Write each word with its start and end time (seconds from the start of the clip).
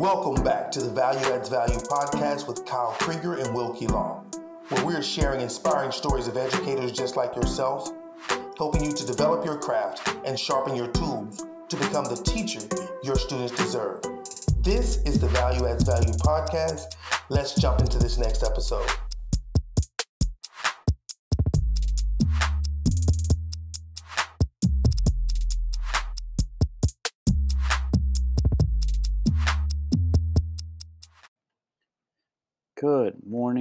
Welcome 0.00 0.42
back 0.42 0.70
to 0.70 0.80
the 0.80 0.88
Value 0.88 1.26
Adds 1.26 1.50
Value 1.50 1.76
podcast 1.76 2.48
with 2.48 2.64
Kyle 2.64 2.96
Krieger 3.00 3.34
and 3.34 3.54
Wilkie 3.54 3.86
Long, 3.86 4.24
where 4.70 4.82
we 4.86 4.94
are 4.94 5.02
sharing 5.02 5.42
inspiring 5.42 5.92
stories 5.92 6.26
of 6.26 6.38
educators 6.38 6.90
just 6.90 7.16
like 7.16 7.36
yourself, 7.36 7.90
helping 8.56 8.82
you 8.82 8.92
to 8.92 9.06
develop 9.06 9.44
your 9.44 9.58
craft 9.58 10.16
and 10.24 10.40
sharpen 10.40 10.74
your 10.74 10.88
tools 10.88 11.44
to 11.68 11.76
become 11.76 12.04
the 12.04 12.16
teacher 12.16 12.60
your 13.02 13.16
students 13.16 13.54
deserve. 13.54 14.00
This 14.62 15.02
is 15.02 15.18
the 15.18 15.28
Value 15.28 15.66
Adds 15.66 15.84
Value 15.84 16.14
podcast. 16.14 16.96
Let's 17.28 17.54
jump 17.54 17.80
into 17.80 17.98
this 17.98 18.16
next 18.16 18.42
episode. 18.42 18.88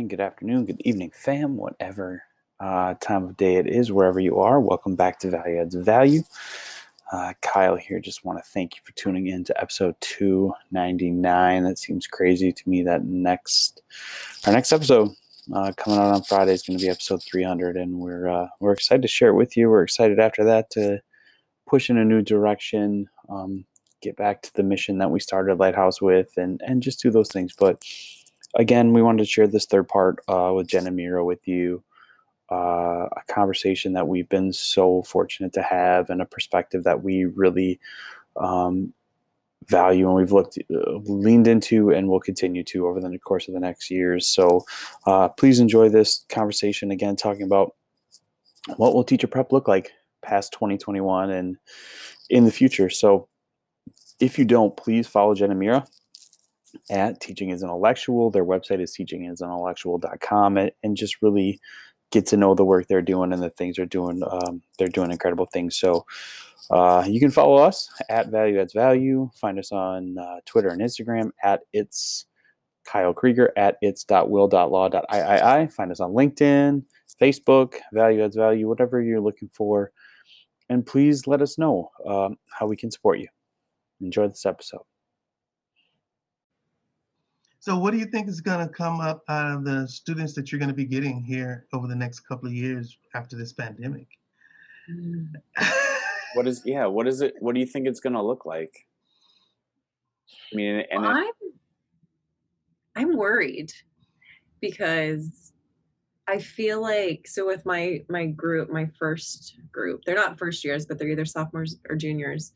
Good 0.10 0.22
afternoon, 0.22 0.66
good 0.66 0.82
evening, 0.82 1.12
fam, 1.14 1.56
whatever 1.56 2.24
uh, 2.60 2.96
time 2.96 3.26
of 3.26 3.38
day 3.38 3.58
it 3.58 3.68
is, 3.68 3.92
wherever 3.92 4.20
you 4.20 4.40
are. 4.40 4.60
Welcome 4.60 4.96
back 4.96 5.20
to 5.20 5.30
Value 5.30 5.62
Adds 5.62 5.76
Value. 5.76 6.24
Uh, 7.12 7.34
Kyle 7.44 7.76
here. 7.76 8.00
Just 8.00 8.26
want 8.26 8.44
to 8.44 8.50
thank 8.50 8.76
you 8.76 8.82
for 8.84 8.92
tuning 8.94 9.28
in 9.28 9.44
to 9.44 9.62
episode 9.62 9.94
299. 10.00 11.64
That 11.64 11.78
seems 11.78 12.08
crazy 12.08 12.52
to 12.52 12.70
me. 12.70 12.82
That 12.82 13.04
next, 13.06 13.84
our 14.48 14.54
next 14.54 14.74
episode 14.74 15.12
uh, 15.54 15.74
coming 15.78 16.00
out 16.00 16.16
on 16.16 16.24
Friday 16.24 16.54
is 16.54 16.64
going 16.64 16.80
to 16.80 16.84
be 16.84 16.90
episode 16.90 17.22
300, 17.22 17.78
and 17.78 18.00
we're 18.00 18.28
uh, 18.28 18.48
we're 18.60 18.74
excited 18.74 19.04
to 19.04 19.08
share 19.08 19.30
it 19.30 19.36
with 19.36 19.56
you. 19.56 19.70
We're 19.70 19.84
excited 19.84 20.20
after 20.20 20.44
that 20.44 20.72
to 20.72 21.04
push 21.68 21.92
in 21.92 22.00
a 22.00 22.06
new 22.06 22.24
direction, 22.24 23.08
um, 23.30 23.64
get 24.02 24.18
back 24.18 24.42
to 24.42 24.54
the 24.56 24.64
mission 24.64 24.98
that 24.98 25.12
we 25.12 25.20
started 25.20 25.60
Lighthouse 25.60 26.02
with, 26.02 26.36
and 26.36 26.60
and 26.66 26.82
just 26.82 27.00
do 27.00 27.12
those 27.12 27.30
things. 27.30 27.54
But 27.56 27.84
again, 28.56 28.94
we 28.94 29.02
wanted 29.02 29.24
to 29.24 29.30
share 29.30 29.48
this 29.48 29.66
third 29.66 29.88
part 29.88 30.20
uh, 30.28 30.52
with 30.56 30.68
Jen 30.68 30.88
and 30.88 30.96
Mira 30.96 31.24
with 31.24 31.48
you. 31.48 31.84
Uh, 32.52 33.08
a 33.16 33.22
conversation 33.28 33.94
that 33.94 34.08
we've 34.08 34.30
been 34.30 34.52
so 34.52 35.04
fortunate 35.04 35.54
to 35.54 35.62
have, 35.62 36.10
and 36.10 36.22
a 36.22 36.26
perspective 36.26 36.84
that 36.84 37.04
we 37.04 37.26
really 37.26 37.80
um, 38.38 38.92
value 39.68 40.08
and 40.08 40.16
we've 40.16 40.32
looked 40.32 40.58
uh, 40.74 40.94
leaned 41.04 41.48
into 41.48 41.92
and 41.92 42.08
will 42.08 42.20
continue 42.20 42.64
to 42.64 42.88
over 42.88 43.00
the 43.00 43.20
course 43.20 43.48
of 43.48 43.54
the 43.54 43.60
next 43.60 43.92
years. 43.92 44.28
So 44.28 44.66
uh, 45.06 45.30
please 45.30 45.60
enjoy 45.60 45.90
this 45.90 46.26
conversation 46.30 46.92
again, 46.92 47.16
talking 47.16 47.44
about 47.44 47.76
what 48.78 48.94
will 48.94 49.04
teacher 49.04 49.28
prep 49.28 49.52
look 49.52 49.68
like 49.68 49.92
past 50.24 50.52
2021 50.54 51.30
and 51.30 51.58
in 52.30 52.46
the 52.46 52.52
future. 52.52 52.90
So 52.90 53.28
if 54.20 54.38
you 54.38 54.46
don't, 54.46 54.76
please 54.76 55.08
follow 55.08 55.36
Jen 55.36 55.52
and 55.52 55.60
Mira 55.60 55.86
at 56.90 57.22
Teaching 57.22 57.50
is 57.50 57.64
Intellectual. 57.64 58.32
Their 58.32 58.46
website 58.46 58.82
is 58.82 58.96
teachingisintellectual.com 58.96 60.58
and, 60.58 60.72
and 60.84 60.98
just 60.98 61.22
really 61.22 61.60
get 62.12 62.26
to 62.28 62.38
know 62.38 62.56
the 62.56 62.66
work 62.66 62.88
they're 62.88 63.02
doing 63.02 63.32
and 63.34 63.42
the 63.42 63.50
things 63.52 63.76
they're 63.78 63.86
doing. 63.86 64.22
Um, 64.30 64.62
they're 64.78 64.88
doing 64.88 65.12
incredible 65.12 65.46
things. 65.46 65.78
So 65.78 66.06
uh, 66.72 67.04
you 67.08 67.20
can 67.20 67.32
follow 67.32 67.56
us 67.56 67.90
at 68.10 68.30
Value 68.30 68.60
Adds 68.60 68.74
Value. 68.74 69.30
Find 69.36 69.60
us 69.60 69.72
on 69.72 70.18
uh, 70.18 70.38
Twitter 70.46 70.70
and 70.70 70.82
Instagram 70.82 71.32
at 71.44 71.62
it's 71.74 72.26
Kyle 72.86 73.14
Krieger 73.14 73.52
at 73.58 73.78
it's.will.law.iii. 73.82 75.68
Find 75.68 75.92
us 75.92 76.00
on 76.00 76.12
LinkedIn, 76.12 76.84
Facebook, 77.22 77.76
Value 77.94 78.24
Adds 78.24 78.36
Value, 78.36 78.68
whatever 78.68 79.02
you're 79.02 79.22
looking 79.22 79.50
for. 79.54 79.92
And 80.70 80.86
please 80.86 81.26
let 81.28 81.42
us 81.42 81.58
know 81.58 81.90
um, 82.08 82.38
how 82.52 82.68
we 82.68 82.78
can 82.78 82.92
support 82.92 83.20
you. 83.20 83.28
Enjoy 84.02 84.28
this 84.28 84.46
episode. 84.46 84.89
So, 87.62 87.78
what 87.78 87.92
do 87.92 87.98
you 87.98 88.06
think 88.06 88.30
is 88.30 88.40
going 88.40 88.66
to 88.66 88.74
come 88.74 89.02
up 89.02 89.24
out 89.28 89.52
of 89.52 89.66
the 89.66 89.86
students 89.88 90.34
that 90.36 90.52
you're 90.52 90.60
going 90.60 90.70
to 90.70 90.76
be 90.76 90.86
getting 90.86 91.22
here 91.22 91.66
over 91.74 91.88
the 91.88 91.96
next 91.96 92.22
couple 92.22 92.48
of 92.48 92.54
years 92.54 92.98
after 93.14 93.36
this 93.36 93.52
pandemic? 93.52 94.08
Mm. 94.90 95.34
what 96.36 96.48
is 96.48 96.62
yeah? 96.66 96.86
What 96.86 97.08
is 97.08 97.22
it? 97.22 97.34
What 97.40 97.54
do 97.54 97.60
you 97.60 97.66
think 97.66 97.86
it's 97.86 98.00
going 98.00 98.14
to 98.14 98.22
look 98.22 98.46
like? 98.46 98.74
I 100.54 100.56
mean, 100.56 100.84
and 100.90 101.02
well, 101.02 101.18
it, 101.18 101.34
I'm 102.96 103.10
I'm 103.10 103.18
worried 103.18 103.74
because 104.62 105.52
I 106.30 106.40
feel 106.40 106.82
like 106.82 107.28
so 107.28 107.46
with 107.46 107.66
my 107.66 108.06
my 108.08 108.28
group, 108.28 108.70
my 108.70 108.90
first 108.98 109.56
group, 109.70 110.06
they're 110.06 110.16
not 110.16 110.40
first 110.40 110.64
years, 110.64 110.86
but 110.86 110.98
they're 110.98 111.10
either 111.10 111.26
sophomores 111.26 111.76
or 111.90 111.98
juniors. 111.98 112.54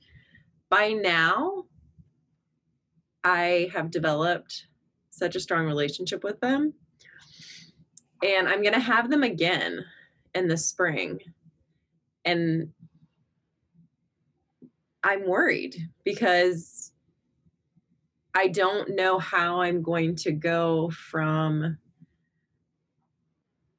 By 0.69 0.93
now, 0.93 1.65
I 3.25 3.69
have 3.73 3.91
developed 3.91 4.67
such 5.13 5.35
a 5.35 5.39
strong 5.39 5.65
relationship 5.65 6.23
with 6.23 6.39
them. 6.39 6.73
And 8.23 8.47
I'm 8.47 8.61
going 8.61 8.73
to 8.73 8.79
have 8.79 9.09
them 9.09 9.23
again 9.23 9.85
in 10.33 10.47
the 10.47 10.57
spring. 10.57 11.19
And 12.25 12.69
I'm 15.03 15.27
worried 15.27 15.75
because 16.03 16.91
I 18.33 18.47
don't 18.47 18.95
know 18.95 19.19
how 19.19 19.61
I'm 19.61 19.83
going 19.83 20.15
to 20.17 20.31
go 20.31 20.89
from 20.89 21.77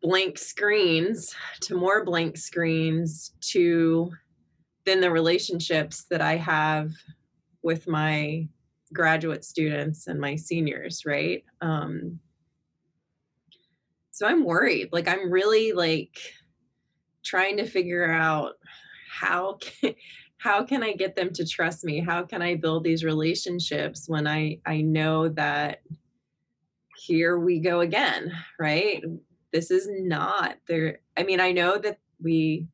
blank 0.02 0.38
screens 0.38 1.34
to 1.62 1.74
more 1.74 2.04
blank 2.04 2.36
screens 2.36 3.32
to 3.40 4.12
then 4.84 5.00
the 5.00 5.10
relationships 5.10 6.04
that 6.10 6.20
I 6.20 6.36
have 6.36 6.92
with 7.62 7.88
my 7.88 8.46
graduate 8.94 9.44
students 9.44 10.06
and 10.06 10.20
my 10.20 10.36
seniors, 10.36 11.04
right? 11.04 11.44
Um, 11.60 12.20
so 14.10 14.26
I'm 14.26 14.44
worried. 14.44 14.90
Like 14.92 15.08
I'm 15.08 15.30
really 15.30 15.72
like 15.72 16.16
trying 17.24 17.56
to 17.56 17.66
figure 17.66 18.08
out 18.08 18.54
how 19.10 19.58
can, 19.60 19.94
how 20.38 20.64
can 20.64 20.82
I 20.82 20.92
get 20.92 21.16
them 21.16 21.32
to 21.32 21.46
trust 21.46 21.84
me? 21.84 22.00
How 22.00 22.22
can 22.22 22.42
I 22.42 22.54
build 22.54 22.84
these 22.84 23.02
relationships 23.02 24.08
when 24.08 24.26
I 24.26 24.60
I 24.64 24.82
know 24.82 25.28
that 25.30 25.82
here 26.96 27.38
we 27.38 27.58
go 27.58 27.80
again, 27.80 28.32
right? 28.58 29.02
This 29.52 29.70
is 29.70 29.88
not 29.90 30.56
there. 30.68 31.00
I 31.16 31.22
mean, 31.22 31.40
I 31.40 31.52
know 31.52 31.78
that 31.78 31.98
we 32.22 32.68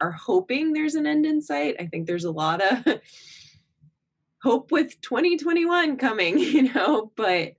are 0.00 0.12
hoping 0.12 0.72
there's 0.72 0.94
an 0.94 1.06
end 1.06 1.26
in 1.26 1.40
sight. 1.40 1.76
I 1.78 1.86
think 1.86 2.06
there's 2.06 2.24
a 2.24 2.30
lot 2.30 2.62
of 2.62 3.00
hope 4.42 4.72
with 4.72 5.00
2021 5.00 5.96
coming, 5.96 6.38
you 6.38 6.72
know, 6.72 7.12
but 7.16 7.52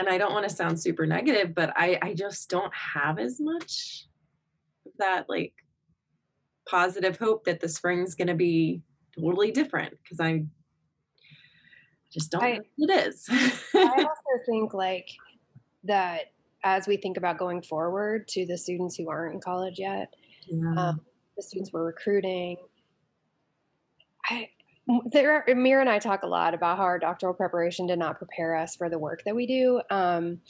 and 0.00 0.08
I 0.08 0.18
don't 0.18 0.32
want 0.32 0.48
to 0.48 0.54
sound 0.54 0.80
super 0.80 1.06
negative, 1.06 1.54
but 1.54 1.72
I 1.76 1.98
I 2.02 2.14
just 2.14 2.50
don't 2.50 2.72
have 2.74 3.18
as 3.18 3.40
much 3.40 4.06
that 4.98 5.28
like 5.28 5.54
positive 6.68 7.18
hope 7.18 7.44
that 7.44 7.60
the 7.60 7.68
spring's 7.68 8.14
going 8.14 8.28
to 8.28 8.34
be 8.34 8.82
totally 9.18 9.50
different 9.50 9.94
because 10.02 10.20
I 10.20 10.44
just 12.12 12.30
don't 12.30 12.42
I, 12.42 12.60
it 12.78 12.90
is. 12.90 13.26
I 13.30 13.52
also 13.74 14.44
think 14.46 14.72
like 14.74 15.08
that 15.84 16.32
as 16.62 16.86
we 16.86 16.96
think 16.96 17.16
about 17.16 17.38
going 17.38 17.60
forward 17.60 18.26
to 18.28 18.46
the 18.46 18.56
students 18.56 18.96
who 18.96 19.10
aren't 19.10 19.34
in 19.34 19.40
college 19.40 19.78
yet, 19.78 20.14
yeah. 20.46 20.74
um, 20.76 21.00
the 21.36 21.42
students 21.42 21.72
we're 21.72 21.84
recruiting, 21.84 22.56
I 24.30 24.48
there, 25.06 25.44
Mira 25.48 25.80
and 25.80 25.90
I 25.90 25.98
talk 25.98 26.22
a 26.22 26.26
lot 26.26 26.54
about 26.54 26.76
how 26.76 26.84
our 26.84 26.98
doctoral 26.98 27.34
preparation 27.34 27.86
did 27.86 27.98
not 27.98 28.18
prepare 28.18 28.56
us 28.56 28.76
for 28.76 28.88
the 28.88 28.98
work 28.98 29.22
that 29.24 29.34
we 29.34 29.46
do. 29.46 29.80
Um, 29.90 30.40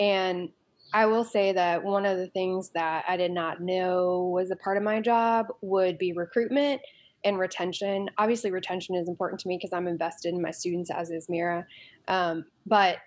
and 0.00 0.48
I 0.92 1.06
will 1.06 1.24
say 1.24 1.52
that 1.52 1.82
one 1.82 2.06
of 2.06 2.18
the 2.18 2.28
things 2.28 2.70
that 2.70 3.04
I 3.08 3.16
did 3.16 3.32
not 3.32 3.60
know 3.60 4.30
was 4.32 4.50
a 4.50 4.56
part 4.56 4.76
of 4.76 4.82
my 4.82 5.00
job 5.00 5.46
would 5.60 5.98
be 5.98 6.12
recruitment 6.12 6.80
and 7.24 7.38
retention. 7.38 8.08
Obviously, 8.18 8.50
retention 8.50 8.94
is 8.94 9.08
important 9.08 9.40
to 9.40 9.48
me 9.48 9.56
because 9.56 9.72
I'm 9.72 9.88
invested 9.88 10.34
in 10.34 10.42
my 10.42 10.50
students, 10.50 10.90
as 10.90 11.10
is 11.10 11.28
Mira. 11.28 11.66
Um, 12.08 12.44
but 12.66 12.98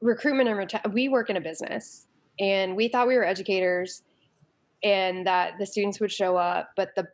recruitment 0.00 0.48
and 0.48 0.58
retention, 0.58 0.92
we 0.92 1.08
work 1.08 1.30
in 1.30 1.36
a 1.36 1.40
business, 1.40 2.06
and 2.38 2.76
we 2.76 2.88
thought 2.88 3.08
we 3.08 3.16
were 3.16 3.24
educators, 3.24 4.02
and 4.82 5.26
that 5.26 5.54
the 5.58 5.66
students 5.66 5.98
would 6.00 6.12
show 6.12 6.36
up, 6.36 6.70
but 6.76 6.94
the 6.94 7.06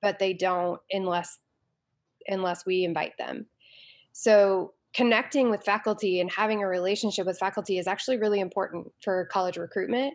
but 0.00 0.18
they 0.18 0.34
don't 0.34 0.80
unless 0.90 1.38
unless 2.28 2.66
we 2.66 2.84
invite 2.84 3.16
them. 3.18 3.46
So 4.12 4.74
connecting 4.94 5.50
with 5.50 5.64
faculty 5.64 6.20
and 6.20 6.30
having 6.30 6.62
a 6.62 6.68
relationship 6.68 7.26
with 7.26 7.38
faculty 7.38 7.78
is 7.78 7.86
actually 7.86 8.16
really 8.16 8.40
important 8.40 8.86
for 9.02 9.26
college 9.26 9.56
recruitment. 9.56 10.14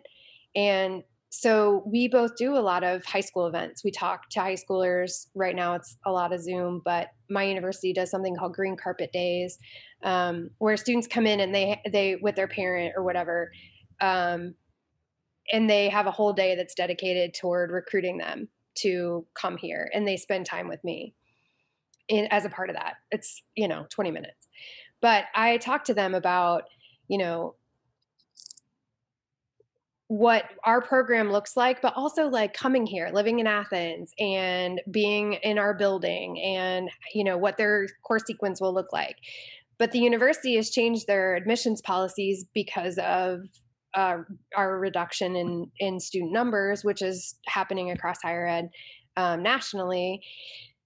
And 0.56 1.02
so 1.28 1.84
we 1.86 2.08
both 2.08 2.36
do 2.36 2.56
a 2.56 2.58
lot 2.58 2.82
of 2.82 3.04
high 3.04 3.20
school 3.20 3.46
events. 3.46 3.84
We 3.84 3.92
talk 3.92 4.28
to 4.30 4.40
high 4.40 4.56
schoolers. 4.56 5.28
Right 5.34 5.54
now, 5.54 5.74
it's 5.74 5.96
a 6.04 6.10
lot 6.10 6.32
of 6.32 6.40
Zoom, 6.40 6.82
but 6.84 7.08
my 7.28 7.44
university 7.44 7.92
does 7.92 8.10
something 8.10 8.34
called 8.34 8.54
Green 8.54 8.76
Carpet 8.76 9.12
Days, 9.12 9.58
um, 10.02 10.50
where 10.58 10.76
students 10.76 11.06
come 11.06 11.26
in 11.26 11.38
and 11.38 11.54
they 11.54 11.80
they 11.92 12.16
with 12.16 12.34
their 12.34 12.48
parent 12.48 12.94
or 12.96 13.04
whatever, 13.04 13.52
um, 14.00 14.54
and 15.52 15.70
they 15.70 15.88
have 15.88 16.08
a 16.08 16.10
whole 16.10 16.32
day 16.32 16.56
that's 16.56 16.74
dedicated 16.74 17.32
toward 17.32 17.70
recruiting 17.70 18.18
them 18.18 18.48
to 18.78 19.24
come 19.34 19.56
here, 19.56 19.88
and 19.94 20.08
they 20.08 20.16
spend 20.16 20.46
time 20.46 20.66
with 20.66 20.82
me 20.82 21.14
in, 22.10 22.26
as 22.30 22.44
a 22.44 22.50
part 22.50 22.68
of 22.68 22.76
that. 22.76 22.94
It's, 23.10 23.42
you 23.56 23.68
know, 23.68 23.86
20 23.90 24.10
minutes. 24.10 24.48
but 25.00 25.24
I 25.34 25.56
talked 25.56 25.86
to 25.86 25.94
them 25.94 26.14
about, 26.14 26.64
you 27.08 27.16
know, 27.16 27.54
what 30.08 30.44
our 30.64 30.82
program 30.82 31.30
looks 31.30 31.56
like, 31.56 31.80
but 31.80 31.92
also 31.96 32.26
like 32.26 32.52
coming 32.52 32.84
here, 32.84 33.10
living 33.12 33.38
in 33.38 33.46
Athens 33.46 34.12
and 34.18 34.80
being 34.90 35.34
in 35.34 35.56
our 35.56 35.72
building 35.72 36.36
and, 36.42 36.90
you 37.14 37.22
know, 37.22 37.38
what 37.38 37.56
their 37.56 37.86
course 38.04 38.24
sequence 38.26 38.60
will 38.60 38.74
look 38.74 38.92
like. 38.92 39.14
But 39.78 39.92
the 39.92 40.00
university 40.00 40.56
has 40.56 40.70
changed 40.70 41.06
their 41.06 41.36
admissions 41.36 41.80
policies 41.80 42.44
because 42.52 42.98
of 42.98 43.42
uh, 43.94 44.18
our 44.56 44.80
reduction 44.80 45.36
in, 45.36 45.70
in 45.78 46.00
student 46.00 46.32
numbers, 46.32 46.82
which 46.82 47.02
is 47.02 47.36
happening 47.46 47.92
across 47.92 48.16
higher 48.20 48.48
ed 48.48 48.68
um, 49.16 49.44
nationally. 49.44 50.20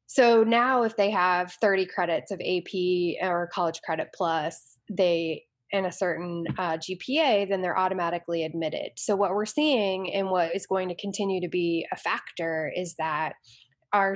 So 0.06 0.44
now, 0.44 0.82
if 0.82 0.96
they 0.96 1.10
have 1.10 1.52
30 1.60 1.86
credits 1.86 2.30
of 2.30 2.40
AP 2.40 3.22
or 3.22 3.48
college 3.52 3.80
credit 3.82 4.08
plus, 4.14 4.78
they 4.90 5.44
and 5.72 5.86
a 5.86 5.92
certain 5.92 6.44
uh, 6.56 6.76
GPA, 6.76 7.48
then 7.48 7.60
they're 7.60 7.76
automatically 7.76 8.44
admitted. 8.44 8.92
So, 8.96 9.16
what 9.16 9.30
we're 9.30 9.44
seeing 9.44 10.12
and 10.14 10.30
what 10.30 10.54
is 10.54 10.66
going 10.66 10.88
to 10.88 10.94
continue 10.94 11.40
to 11.40 11.48
be 11.48 11.86
a 11.92 11.96
factor 11.96 12.72
is 12.74 12.94
that 12.98 13.34
our 13.92 14.14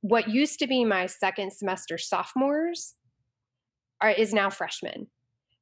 what 0.00 0.28
used 0.28 0.58
to 0.58 0.66
be 0.66 0.84
my 0.84 1.06
second 1.06 1.52
semester 1.52 1.96
sophomores 1.98 2.94
are, 4.00 4.10
is 4.10 4.32
now 4.32 4.50
freshmen. 4.50 5.06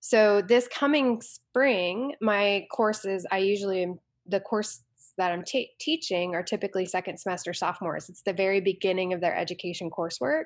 So, 0.00 0.40
this 0.40 0.68
coming 0.68 1.20
spring, 1.20 2.14
my 2.20 2.66
courses, 2.72 3.26
I 3.30 3.38
usually 3.38 3.82
am 3.82 3.98
the 4.26 4.40
course 4.40 4.82
that 5.18 5.32
I'm 5.32 5.44
t- 5.44 5.70
teaching 5.80 6.34
are 6.34 6.42
typically 6.42 6.86
second 6.86 7.18
semester 7.18 7.52
sophomores. 7.52 8.08
It's 8.08 8.22
the 8.22 8.32
very 8.32 8.60
beginning 8.60 9.12
of 9.12 9.20
their 9.20 9.36
education 9.36 9.90
coursework. 9.90 10.44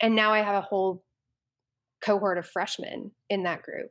And 0.00 0.14
now 0.14 0.32
I 0.32 0.40
have 0.40 0.56
a 0.56 0.66
whole 0.66 1.02
cohort 2.04 2.38
of 2.38 2.46
freshmen 2.46 3.12
in 3.30 3.42
that 3.44 3.62
group 3.62 3.90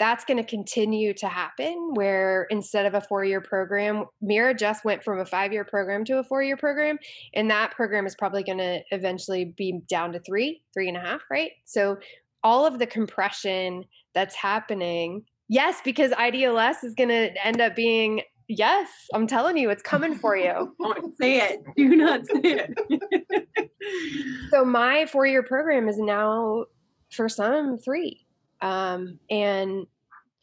that's 0.00 0.24
going 0.24 0.38
to 0.38 0.42
continue 0.42 1.12
to 1.12 1.28
happen 1.28 1.90
where 1.92 2.46
instead 2.48 2.86
of 2.86 2.94
a 2.94 3.02
four 3.02 3.22
year 3.22 3.42
program, 3.42 4.06
Mira 4.22 4.54
just 4.54 4.82
went 4.82 5.04
from 5.04 5.20
a 5.20 5.26
five 5.26 5.52
year 5.52 5.62
program 5.62 6.06
to 6.06 6.18
a 6.18 6.24
four 6.24 6.42
year 6.42 6.56
program. 6.56 6.98
And 7.34 7.50
that 7.50 7.72
program 7.72 8.06
is 8.06 8.16
probably 8.16 8.42
going 8.42 8.58
to 8.58 8.80
eventually 8.92 9.54
be 9.58 9.80
down 9.90 10.12
to 10.14 10.20
three, 10.20 10.62
three 10.72 10.88
and 10.88 10.96
a 10.96 11.00
half, 11.00 11.20
right? 11.30 11.50
So 11.66 11.98
all 12.42 12.64
of 12.64 12.78
the 12.78 12.86
compression 12.86 13.84
that's 14.14 14.34
happening, 14.34 15.22
yes, 15.50 15.82
because 15.84 16.12
IDLS 16.12 16.82
is 16.82 16.94
going 16.94 17.10
to 17.10 17.46
end 17.46 17.60
up 17.60 17.76
being 17.76 18.22
Yes, 18.52 18.88
I'm 19.14 19.28
telling 19.28 19.56
you, 19.56 19.70
it's 19.70 19.82
coming 19.82 20.16
for 20.16 20.36
you. 20.36 20.74
Don't 20.82 21.16
say 21.16 21.38
it. 21.38 21.62
Do 21.76 21.94
not 21.94 22.26
say 22.26 22.40
it. 22.42 23.70
so 24.50 24.64
my 24.64 25.06
four-year 25.06 25.44
program 25.44 25.88
is 25.88 25.98
now, 25.98 26.64
for 27.12 27.28
some, 27.28 27.78
three 27.78 28.26
um, 28.60 29.20
and 29.30 29.86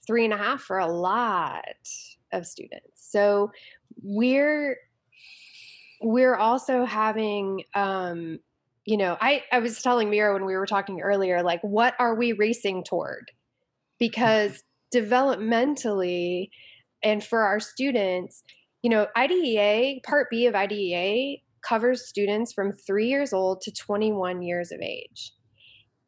three 0.05 0.23
and 0.23 0.33
a 0.33 0.37
half 0.37 0.61
for 0.61 0.79
a 0.79 0.87
lot 0.87 1.65
of 2.31 2.47
students. 2.47 3.11
So 3.11 3.51
we're 4.01 4.77
we're 6.01 6.35
also 6.35 6.85
having 6.85 7.63
um, 7.75 8.39
you 8.85 8.95
know 8.95 9.17
I, 9.19 9.43
I 9.51 9.59
was 9.59 9.81
telling 9.81 10.09
mira 10.09 10.33
when 10.33 10.45
we 10.45 10.55
were 10.55 10.65
talking 10.65 11.01
earlier 11.01 11.43
like 11.43 11.59
what 11.61 11.93
are 11.99 12.15
we 12.15 12.31
racing 12.31 12.85
toward 12.85 13.31
because 13.99 14.63
developmentally 14.95 16.49
and 17.03 17.23
for 17.23 17.41
our 17.41 17.59
students 17.59 18.43
you 18.81 18.89
know 18.89 19.07
idea 19.15 19.99
part 20.05 20.27
b 20.29 20.45
of 20.45 20.55
idea 20.55 21.37
covers 21.67 22.07
students 22.07 22.53
from 22.53 22.73
three 22.85 23.07
years 23.07 23.33
old 23.33 23.61
to 23.61 23.71
21 23.71 24.41
years 24.41 24.71
of 24.71 24.79
age 24.81 25.33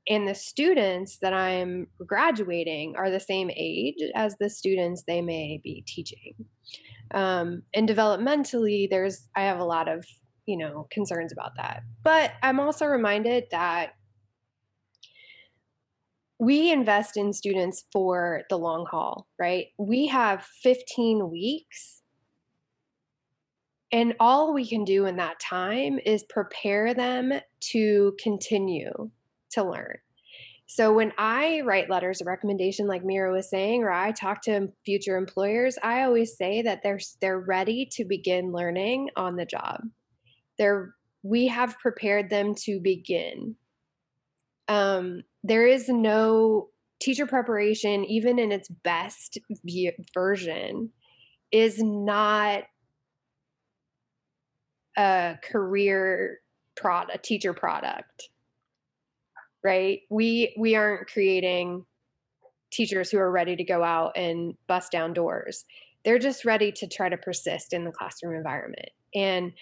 and 0.09 0.27
the 0.27 0.35
students 0.35 1.19
that 1.21 1.33
I'm 1.33 1.87
graduating 2.05 2.95
are 2.97 3.11
the 3.11 3.19
same 3.19 3.51
age 3.55 3.97
as 4.15 4.35
the 4.39 4.49
students 4.49 5.03
they 5.07 5.21
may 5.21 5.61
be 5.63 5.83
teaching. 5.85 6.33
Um, 7.13 7.61
and 7.75 7.87
developmentally, 7.87 8.89
there's 8.89 9.27
I 9.35 9.41
have 9.43 9.59
a 9.59 9.65
lot 9.65 9.87
of 9.87 10.05
you 10.47 10.57
know 10.57 10.87
concerns 10.91 11.31
about 11.31 11.51
that. 11.57 11.83
But 12.03 12.33
I'm 12.41 12.59
also 12.59 12.85
reminded 12.87 13.45
that 13.51 13.93
we 16.39 16.71
invest 16.71 17.17
in 17.17 17.33
students 17.33 17.83
for 17.91 18.43
the 18.49 18.57
long 18.57 18.85
haul, 18.89 19.27
right? 19.37 19.67
We 19.77 20.07
have 20.07 20.45
15 20.63 21.29
weeks. 21.29 22.01
And 23.91 24.15
all 24.19 24.53
we 24.53 24.67
can 24.67 24.85
do 24.85 25.05
in 25.05 25.17
that 25.17 25.39
time 25.39 25.99
is 26.05 26.23
prepare 26.29 26.93
them 26.93 27.33
to 27.71 28.15
continue 28.21 29.11
to 29.51 29.63
learn. 29.63 29.97
So 30.67 30.93
when 30.93 31.11
I 31.17 31.61
write 31.61 31.89
letters 31.89 32.21
of 32.21 32.27
recommendation, 32.27 32.85
like 32.85 33.03
Mira 33.03 33.33
was 33.33 33.49
saying, 33.49 33.83
or 33.83 33.89
I 33.89 34.11
talk 34.11 34.43
to 34.43 34.67
future 34.85 35.17
employers, 35.17 35.79
I 35.81 36.03
always 36.03 36.37
say 36.37 36.61
that 36.61 36.83
they're 36.83 36.99
they're 37.19 37.39
ready 37.39 37.89
to 37.93 38.05
begin 38.05 38.51
learning 38.51 39.09
on 39.15 39.35
the 39.35 39.47
job. 39.47 39.81
They're 40.59 40.93
we 41.23 41.47
have 41.47 41.79
prepared 41.79 42.29
them 42.29 42.53
to 42.65 42.79
begin. 42.79 43.55
Um, 44.69 45.23
there 45.43 45.67
is 45.67 45.89
no 45.89 46.69
teacher 47.01 47.25
preparation, 47.25 48.05
even 48.05 48.39
in 48.39 48.51
its 48.53 48.69
best 48.69 49.37
version, 50.13 50.91
is 51.51 51.81
not 51.81 52.63
a 54.97 55.37
career 55.43 56.39
product, 56.75 57.15
a 57.15 57.17
teacher 57.17 57.53
product 57.53 58.29
right? 59.63 60.01
We 60.09 60.55
we 60.57 60.75
aren't 60.75 61.07
creating 61.07 61.85
teachers 62.71 63.09
who 63.09 63.17
are 63.17 63.31
ready 63.31 63.55
to 63.55 63.63
go 63.63 63.83
out 63.83 64.13
and 64.15 64.55
bust 64.67 64.91
down 64.91 65.13
doors. 65.13 65.65
They're 66.05 66.19
just 66.19 66.45
ready 66.45 66.71
to 66.73 66.87
try 66.87 67.09
to 67.09 67.17
persist 67.17 67.73
in 67.73 67.83
the 67.83 67.91
classroom 67.91 68.35
environment. 68.35 68.89
And 69.15 69.53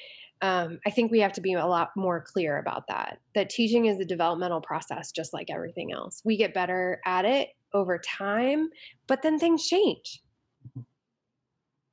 um, 0.41 0.79
I 0.85 0.91
think 0.91 1.11
we 1.11 1.19
have 1.19 1.33
to 1.33 1.41
be 1.41 1.53
a 1.53 1.65
lot 1.65 1.91
more 1.95 2.21
clear 2.21 2.57
about 2.57 2.87
that. 2.87 3.19
That 3.35 3.49
teaching 3.49 3.85
is 3.85 3.99
a 3.99 4.05
developmental 4.05 4.61
process, 4.61 5.11
just 5.11 5.33
like 5.33 5.49
everything 5.49 5.91
else. 5.91 6.21
We 6.23 6.37
get 6.37 6.53
better 6.53 7.01
at 7.05 7.25
it 7.25 7.49
over 7.73 7.97
time, 7.97 8.69
but 9.07 9.21
then 9.21 9.39
things 9.39 9.67
change. 9.67 10.21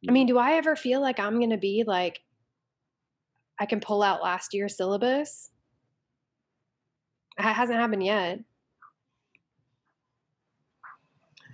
I 0.07 0.13
mean, 0.13 0.27
do 0.27 0.37
I 0.37 0.53
ever 0.55 0.77
feel 0.77 1.01
like 1.01 1.19
I'm 1.19 1.39
going 1.39 1.51
to 1.51 1.57
be 1.57 1.85
like, 1.87 2.21
I 3.59 3.65
can 3.65 3.81
pull 3.81 4.03
out 4.03 4.23
last 4.23 4.53
year's 4.53 4.77
syllabus 4.77 5.51
it 7.39 7.43
hasn't 7.43 7.79
happened 7.79 8.05
yet. 8.05 8.41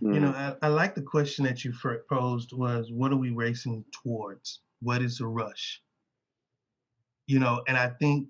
You 0.02 0.18
know, 0.18 0.30
I, 0.30 0.54
I, 0.62 0.68
like 0.68 0.94
the 0.94 1.02
question 1.02 1.44
that 1.44 1.62
you 1.62 1.74
posed 2.08 2.54
was, 2.54 2.90
what 2.90 3.12
are 3.12 3.18
we 3.18 3.32
racing 3.32 3.84
towards? 3.92 4.60
What 4.80 5.02
is 5.02 5.18
the 5.18 5.26
rush? 5.26 5.82
You 7.30 7.38
know, 7.38 7.62
and 7.68 7.76
I 7.76 7.90
think 8.00 8.28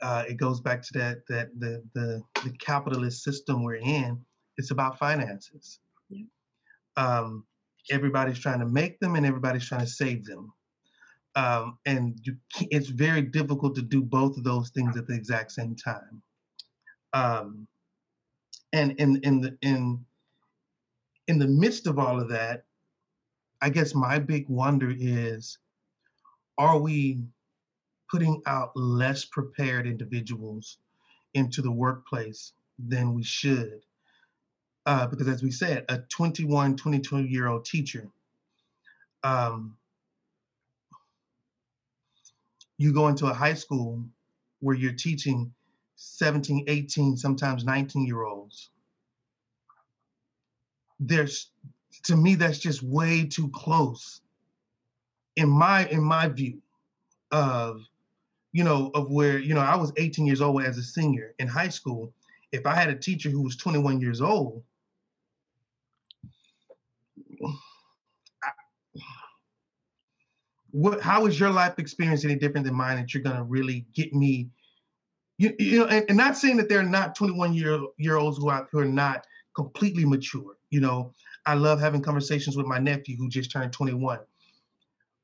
uh, 0.00 0.22
it 0.28 0.36
goes 0.36 0.60
back 0.60 0.80
to 0.82 0.92
that 1.00 1.26
that 1.26 1.48
the, 1.58 1.82
the 1.94 2.22
the 2.44 2.50
capitalist 2.58 3.24
system 3.24 3.64
we're 3.64 3.82
in. 3.98 4.24
It's 4.56 4.70
about 4.70 5.00
finances. 5.00 5.80
Yeah. 6.08 6.26
Um, 6.96 7.44
everybody's 7.90 8.38
trying 8.38 8.60
to 8.60 8.66
make 8.66 9.00
them, 9.00 9.16
and 9.16 9.26
everybody's 9.26 9.66
trying 9.66 9.80
to 9.80 9.86
save 10.02 10.24
them. 10.24 10.52
Um, 11.34 11.78
and 11.86 12.20
you, 12.22 12.36
it's 12.70 12.86
very 12.88 13.20
difficult 13.20 13.74
to 13.74 13.82
do 13.82 14.00
both 14.00 14.36
of 14.36 14.44
those 14.44 14.70
things 14.70 14.96
at 14.96 15.08
the 15.08 15.14
exact 15.14 15.50
same 15.50 15.74
time. 15.74 16.22
Um, 17.14 17.66
and 18.72 18.92
in 19.00 19.16
in 19.24 19.40
the 19.40 19.58
in 19.62 20.04
in 21.26 21.40
the 21.40 21.48
midst 21.48 21.88
of 21.88 21.98
all 21.98 22.20
of 22.20 22.28
that, 22.28 22.64
I 23.60 23.70
guess 23.70 23.92
my 23.92 24.20
big 24.20 24.48
wonder 24.48 24.94
is, 24.96 25.58
are 26.58 26.78
we 26.78 27.26
putting 28.10 28.42
out 28.46 28.76
less 28.76 29.24
prepared 29.24 29.86
individuals 29.86 30.78
into 31.34 31.62
the 31.62 31.70
workplace 31.70 32.52
than 32.78 33.14
we 33.14 33.22
should? 33.22 33.80
Uh, 34.84 35.06
because 35.06 35.28
as 35.28 35.42
we 35.42 35.50
said, 35.50 35.84
a 35.88 35.98
21, 35.98 36.76
22 36.76 37.24
year 37.24 37.48
old 37.48 37.64
teacher, 37.64 38.08
um, 39.24 39.76
you 42.78 42.92
go 42.92 43.08
into 43.08 43.26
a 43.26 43.34
high 43.34 43.54
school 43.54 44.04
where 44.60 44.76
you're 44.76 44.92
teaching 44.92 45.52
17, 45.96 46.64
18, 46.68 47.16
sometimes 47.16 47.64
19 47.64 48.06
year 48.06 48.22
olds. 48.22 48.70
There's 51.00 51.50
to 52.04 52.16
me 52.16 52.36
that's 52.36 52.58
just 52.58 52.82
way 52.82 53.26
too 53.26 53.48
close 53.48 54.20
in 55.34 55.48
my 55.48 55.86
in 55.88 56.02
my 56.02 56.28
view 56.28 56.62
of 57.30 57.82
you 58.56 58.64
know 58.64 58.90
of 58.94 59.10
where 59.10 59.38
you 59.38 59.52
know 59.52 59.60
I 59.60 59.76
was 59.76 59.92
18 59.98 60.24
years 60.24 60.40
old 60.40 60.62
as 60.62 60.78
a 60.78 60.82
senior 60.82 61.34
in 61.38 61.46
high 61.46 61.68
school. 61.68 62.14
If 62.52 62.64
I 62.64 62.74
had 62.74 62.88
a 62.88 62.94
teacher 62.94 63.28
who 63.28 63.42
was 63.42 63.56
21 63.56 64.00
years 64.00 64.22
old, 64.22 64.62
what 70.70 71.02
how 71.02 71.26
is 71.26 71.38
your 71.38 71.50
life 71.50 71.78
experience 71.78 72.24
any 72.24 72.36
different 72.36 72.64
than 72.64 72.74
mine 72.74 72.96
that 72.96 73.12
you're 73.12 73.22
gonna 73.22 73.44
really 73.44 73.84
get 73.92 74.14
me 74.14 74.48
you, 75.36 75.54
you 75.58 75.80
know, 75.80 75.86
and, 75.88 76.06
and, 76.08 76.16
not 76.16 76.38
saying 76.38 76.56
that 76.56 76.70
they're 76.70 76.82
not 76.82 77.14
21 77.14 77.52
year 77.52 77.78
year 77.98 78.16
olds 78.16 78.38
who 78.38 78.48
are 78.48 78.66
who 78.72 78.78
are 78.78 78.86
not 78.86 79.26
completely 79.54 80.06
mature. 80.06 80.56
You 80.70 80.80
know, 80.80 81.12
I 81.44 81.52
love 81.52 81.78
having 81.78 82.00
conversations 82.00 82.56
with 82.56 82.64
my 82.64 82.78
nephew 82.78 83.18
who 83.18 83.28
just 83.28 83.50
turned 83.50 83.74
21, 83.74 84.18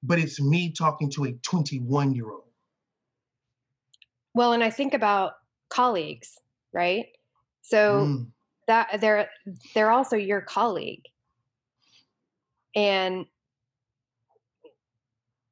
but 0.02 0.18
it's 0.18 0.38
me 0.38 0.70
talking 0.70 1.10
to 1.12 1.24
a 1.24 1.32
21 1.32 2.14
year 2.14 2.30
old. 2.30 2.51
Well, 4.34 4.52
and 4.52 4.64
I 4.64 4.70
think 4.70 4.94
about 4.94 5.32
colleagues, 5.68 6.38
right? 6.72 7.06
So 7.60 8.06
mm. 8.06 8.26
that 8.66 9.00
they're 9.00 9.28
they're 9.74 9.90
also 9.90 10.16
your 10.16 10.40
colleague. 10.40 11.04
And 12.74 13.26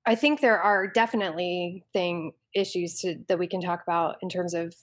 I 0.07 0.15
think 0.15 0.41
there 0.41 0.61
are 0.61 0.87
definitely 0.87 1.85
thing 1.93 2.33
issues 2.55 3.01
to, 3.01 3.17
that 3.29 3.39
we 3.39 3.47
can 3.47 3.61
talk 3.61 3.83
about 3.83 4.17
in 4.23 4.29
terms 4.29 4.55
of 4.55 4.75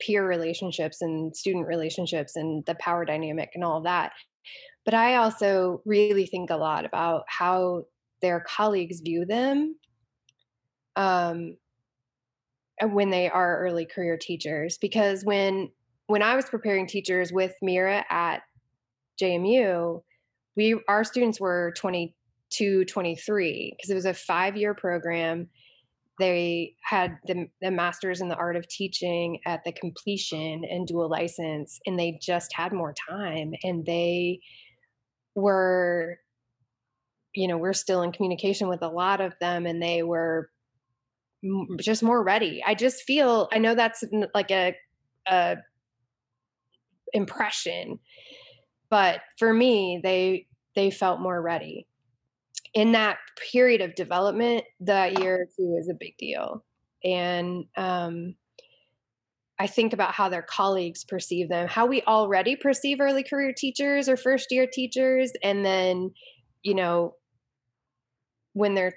peer 0.00 0.26
relationships 0.26 1.02
and 1.02 1.36
student 1.36 1.66
relationships 1.66 2.36
and 2.36 2.64
the 2.66 2.74
power 2.76 3.04
dynamic 3.04 3.50
and 3.54 3.64
all 3.64 3.78
of 3.78 3.84
that. 3.84 4.12
But 4.84 4.94
I 4.94 5.16
also 5.16 5.82
really 5.84 6.26
think 6.26 6.50
a 6.50 6.56
lot 6.56 6.84
about 6.84 7.24
how 7.28 7.84
their 8.20 8.40
colleagues 8.40 9.00
view 9.00 9.24
them 9.26 9.76
um, 10.96 11.56
Uh, 12.82 12.86
when 12.88 13.10
they 13.10 13.28
are 13.28 13.58
early 13.60 13.86
career 13.86 14.16
teachers. 14.16 14.78
Because 14.78 15.24
when 15.24 15.70
when 16.06 16.22
I 16.22 16.34
was 16.36 16.46
preparing 16.46 16.86
teachers 16.86 17.32
with 17.32 17.54
Mira 17.62 18.04
at 18.10 18.42
JMU, 19.20 20.02
we 20.56 20.80
our 20.88 21.04
students 21.04 21.40
were 21.40 21.72
20 21.76 22.14
to 22.50 22.84
23 22.84 23.74
because 23.76 23.90
it 23.90 23.94
was 23.94 24.04
a 24.04 24.14
five 24.14 24.56
year 24.56 24.74
program. 24.74 25.48
They 26.18 26.74
had 26.82 27.18
the, 27.26 27.48
the 27.62 27.70
master's 27.70 28.20
in 28.20 28.28
the 28.28 28.36
art 28.36 28.56
of 28.56 28.68
teaching 28.68 29.40
at 29.46 29.64
the 29.64 29.72
completion 29.72 30.62
and 30.68 30.86
dual 30.86 31.08
license, 31.08 31.80
and 31.86 31.98
they 31.98 32.18
just 32.20 32.52
had 32.54 32.72
more 32.72 32.94
time. 33.08 33.54
And 33.64 33.84
they 33.86 34.40
were, 35.34 36.18
you 37.34 37.48
know, 37.48 37.56
we're 37.56 37.72
still 37.72 38.02
in 38.02 38.12
communication 38.12 38.68
with 38.68 38.82
a 38.82 38.88
lot 38.88 39.20
of 39.20 39.34
them, 39.40 39.64
and 39.64 39.82
they 39.82 40.02
were 40.02 40.50
just 41.80 42.02
more 42.02 42.22
ready. 42.22 42.62
I 42.66 42.74
just 42.74 43.02
feel, 43.02 43.48
I 43.52 43.58
know 43.58 43.74
that's 43.74 44.04
like 44.34 44.50
a, 44.50 44.74
a 45.26 45.56
impression, 47.12 47.98
but 48.90 49.20
for 49.38 49.52
me, 49.52 50.00
they 50.02 50.46
they 50.74 50.90
felt 50.90 51.20
more 51.20 51.40
ready 51.40 51.86
in 52.74 52.92
that 52.92 53.18
period 53.52 53.80
of 53.80 53.94
development, 53.94 54.64
that 54.80 55.18
year 55.18 55.42
or 55.42 55.46
two 55.56 55.76
is 55.78 55.88
a 55.88 55.96
big 55.98 56.16
deal. 56.16 56.64
And 57.04 57.64
um, 57.76 58.34
I 59.58 59.66
think 59.66 59.92
about 59.92 60.12
how 60.12 60.28
their 60.28 60.42
colleagues 60.42 61.04
perceive 61.04 61.48
them, 61.48 61.68
how 61.68 61.86
we 61.86 62.02
already 62.02 62.56
perceive 62.56 63.00
early 63.00 63.22
career 63.22 63.52
teachers 63.56 64.08
or 64.08 64.16
first 64.16 64.46
year 64.50 64.66
teachers, 64.70 65.32
and 65.42 65.64
then, 65.64 66.12
you 66.62 66.74
know, 66.74 67.14
when 68.54 68.74
they're 68.74 68.94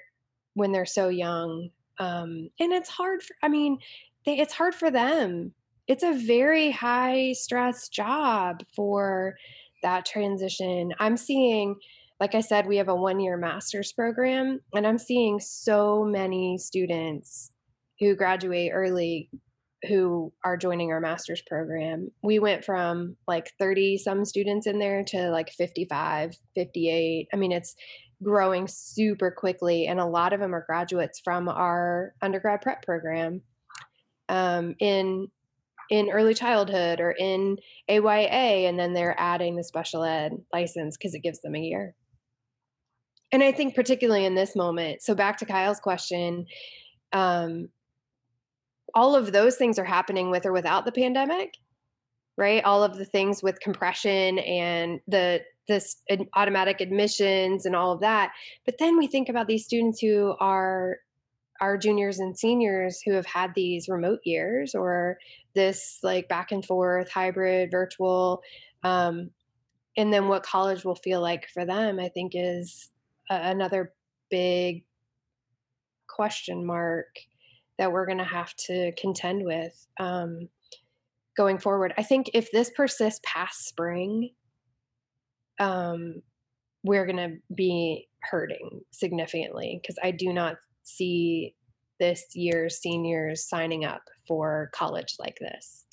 when 0.54 0.72
they're 0.72 0.86
so 0.86 1.08
young, 1.08 1.68
um, 1.98 2.50
and 2.60 2.72
it's 2.72 2.88
hard. 2.88 3.22
For, 3.22 3.34
I 3.42 3.48
mean, 3.48 3.78
they, 4.24 4.38
it's 4.38 4.54
hard 4.54 4.74
for 4.74 4.90
them. 4.90 5.52
It's 5.86 6.02
a 6.02 6.12
very 6.12 6.70
high 6.70 7.32
stress 7.32 7.88
job 7.88 8.62
for 8.74 9.34
that 9.82 10.04
transition. 10.04 10.92
I'm 10.98 11.16
seeing 11.16 11.76
like 12.20 12.34
I 12.34 12.40
said, 12.40 12.66
we 12.66 12.78
have 12.78 12.88
a 12.88 12.94
one 12.94 13.20
year 13.20 13.36
master's 13.36 13.92
program, 13.92 14.60
and 14.74 14.86
I'm 14.86 14.98
seeing 14.98 15.38
so 15.38 16.04
many 16.04 16.58
students 16.58 17.50
who 18.00 18.16
graduate 18.16 18.72
early 18.74 19.30
who 19.88 20.32
are 20.44 20.56
joining 20.56 20.90
our 20.90 21.00
master's 21.00 21.42
program. 21.42 22.10
We 22.22 22.38
went 22.38 22.64
from 22.64 23.16
like 23.28 23.52
30 23.58 23.98
some 23.98 24.24
students 24.24 24.66
in 24.66 24.78
there 24.78 25.04
to 25.08 25.30
like 25.30 25.50
55, 25.50 26.34
58. 26.54 27.28
I 27.32 27.36
mean, 27.36 27.52
it's 27.52 27.76
growing 28.22 28.66
super 28.68 29.30
quickly, 29.30 29.86
and 29.86 30.00
a 30.00 30.06
lot 30.06 30.32
of 30.32 30.40
them 30.40 30.54
are 30.54 30.64
graduates 30.66 31.20
from 31.22 31.48
our 31.48 32.14
undergrad 32.22 32.62
prep 32.62 32.82
program 32.82 33.42
um, 34.28 34.74
in 34.78 35.28
in 35.88 36.10
early 36.10 36.34
childhood 36.34 37.00
or 37.00 37.12
in 37.12 37.56
AYA, 37.88 38.66
and 38.68 38.76
then 38.78 38.92
they're 38.92 39.14
adding 39.18 39.54
the 39.54 39.62
special 39.62 40.02
ed 40.02 40.32
license 40.52 40.96
because 40.96 41.14
it 41.14 41.22
gives 41.22 41.40
them 41.42 41.54
a 41.54 41.60
year 41.60 41.94
and 43.32 43.42
I 43.42 43.52
think 43.52 43.74
particularly 43.74 44.24
in 44.24 44.34
this 44.34 44.54
moment, 44.54 45.02
so 45.02 45.14
back 45.14 45.38
to 45.38 45.46
Kyle's 45.46 45.80
question, 45.80 46.46
um, 47.12 47.68
all 48.94 49.14
of 49.14 49.32
those 49.32 49.56
things 49.56 49.78
are 49.78 49.84
happening 49.84 50.30
with 50.30 50.46
or 50.46 50.52
without 50.52 50.84
the 50.84 50.92
pandemic, 50.92 51.54
right? 52.36 52.64
All 52.64 52.82
of 52.82 52.96
the 52.96 53.04
things 53.04 53.42
with 53.42 53.60
compression 53.60 54.38
and 54.38 55.00
the 55.08 55.42
this 55.68 55.96
automatic 56.34 56.80
admissions 56.80 57.66
and 57.66 57.74
all 57.74 57.92
of 57.92 58.00
that. 58.00 58.32
But 58.64 58.76
then 58.78 58.96
we 58.96 59.06
think 59.06 59.28
about 59.28 59.48
these 59.48 59.64
students 59.64 60.00
who 60.00 60.34
are 60.40 60.98
our 61.60 61.78
juniors 61.78 62.18
and 62.18 62.38
seniors 62.38 63.00
who 63.04 63.12
have 63.12 63.26
had 63.26 63.52
these 63.54 63.88
remote 63.88 64.20
years 64.24 64.74
or 64.74 65.16
this 65.54 65.98
like 66.02 66.28
back 66.28 66.52
and 66.52 66.64
forth 66.64 67.10
hybrid 67.10 67.70
virtual 67.70 68.42
um, 68.84 69.30
and 69.96 70.12
then 70.12 70.28
what 70.28 70.42
college 70.42 70.84
will 70.84 70.96
feel 70.96 71.22
like 71.22 71.48
for 71.48 71.64
them 71.64 71.98
i 71.98 72.08
think 72.08 72.32
is 72.34 72.90
another 73.30 73.94
big 74.30 74.84
question 76.06 76.64
mark 76.64 77.06
that 77.78 77.92
we're 77.92 78.06
going 78.06 78.18
to 78.18 78.24
have 78.24 78.54
to 78.56 78.92
contend 78.92 79.44
with 79.44 79.86
um, 79.98 80.48
going 81.36 81.58
forward. 81.58 81.92
I 81.98 82.02
think 82.02 82.30
if 82.34 82.50
this 82.50 82.70
persists 82.70 83.20
past 83.24 83.66
spring, 83.66 84.30
um, 85.58 86.22
we're 86.84 87.06
going 87.06 87.16
to 87.16 87.54
be 87.54 88.08
hurting 88.22 88.80
significantly 88.92 89.80
because 89.82 89.96
I 90.02 90.10
do 90.10 90.32
not 90.32 90.56
see 90.82 91.54
this 91.98 92.24
year's 92.34 92.78
seniors 92.78 93.48
signing 93.48 93.84
up 93.84 94.02
for 94.26 94.70
college 94.74 95.14
like 95.18 95.38
this. 95.40 95.86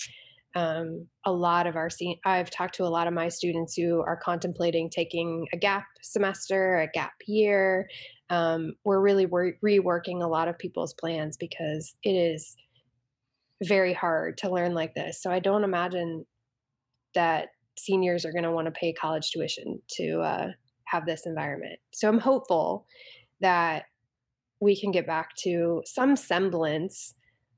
Um, 0.56 1.08
a 1.26 1.32
lot 1.32 1.66
of 1.66 1.76
our 1.76 1.90
i've 2.26 2.52
talked 2.52 2.76
to 2.76 2.84
a 2.84 2.86
lot 2.86 3.08
of 3.08 3.14
my 3.14 3.28
students 3.28 3.74
who 3.76 4.02
are 4.02 4.20
contemplating 4.24 4.88
taking 4.88 5.48
a 5.52 5.58
gap 5.58 5.86
semester 6.04 6.80
a 6.80 6.88
gap 6.88 7.14
year. 7.26 7.88
Um, 8.30 8.74
we're 8.84 9.02
really 9.02 9.26
re- 9.26 9.58
reworking 9.66 10.24
a 10.24 10.28
lot 10.28 10.48
of 10.48 10.60
people's 10.60 10.94
plans 10.94 11.38
because 11.38 11.96
it 12.04 12.12
is 12.12 12.56
very 13.64 13.94
hard 13.94 14.38
to 14.40 14.52
learn 14.52 14.74
like 14.76 14.94
this. 14.94 15.22
So 15.22 15.32
i 15.32 15.40
don't 15.40 15.64
imagine 15.64 16.26
that 17.16 17.50
seniors 17.78 18.26
are 18.26 18.32
going 18.32 18.44
to 18.44 18.52
want 18.52 18.66
to 18.66 18.72
pay 18.72 18.94
college 18.94 19.32
tuition 19.32 19.82
to 19.90 20.22
uh, 20.22 20.48
have 20.86 21.06
this 21.06 21.26
environment 21.26 21.80
so 21.92 22.08
i'm 22.08 22.20
hopeful 22.20 22.86
that 23.42 23.86
we 24.60 24.80
can 24.80 24.92
get 24.92 25.06
back 25.06 25.36
to 25.36 25.82
some 25.86 26.16
semblance 26.16 27.16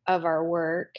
of 0.07 0.25
our 0.25 0.43
work 0.43 0.95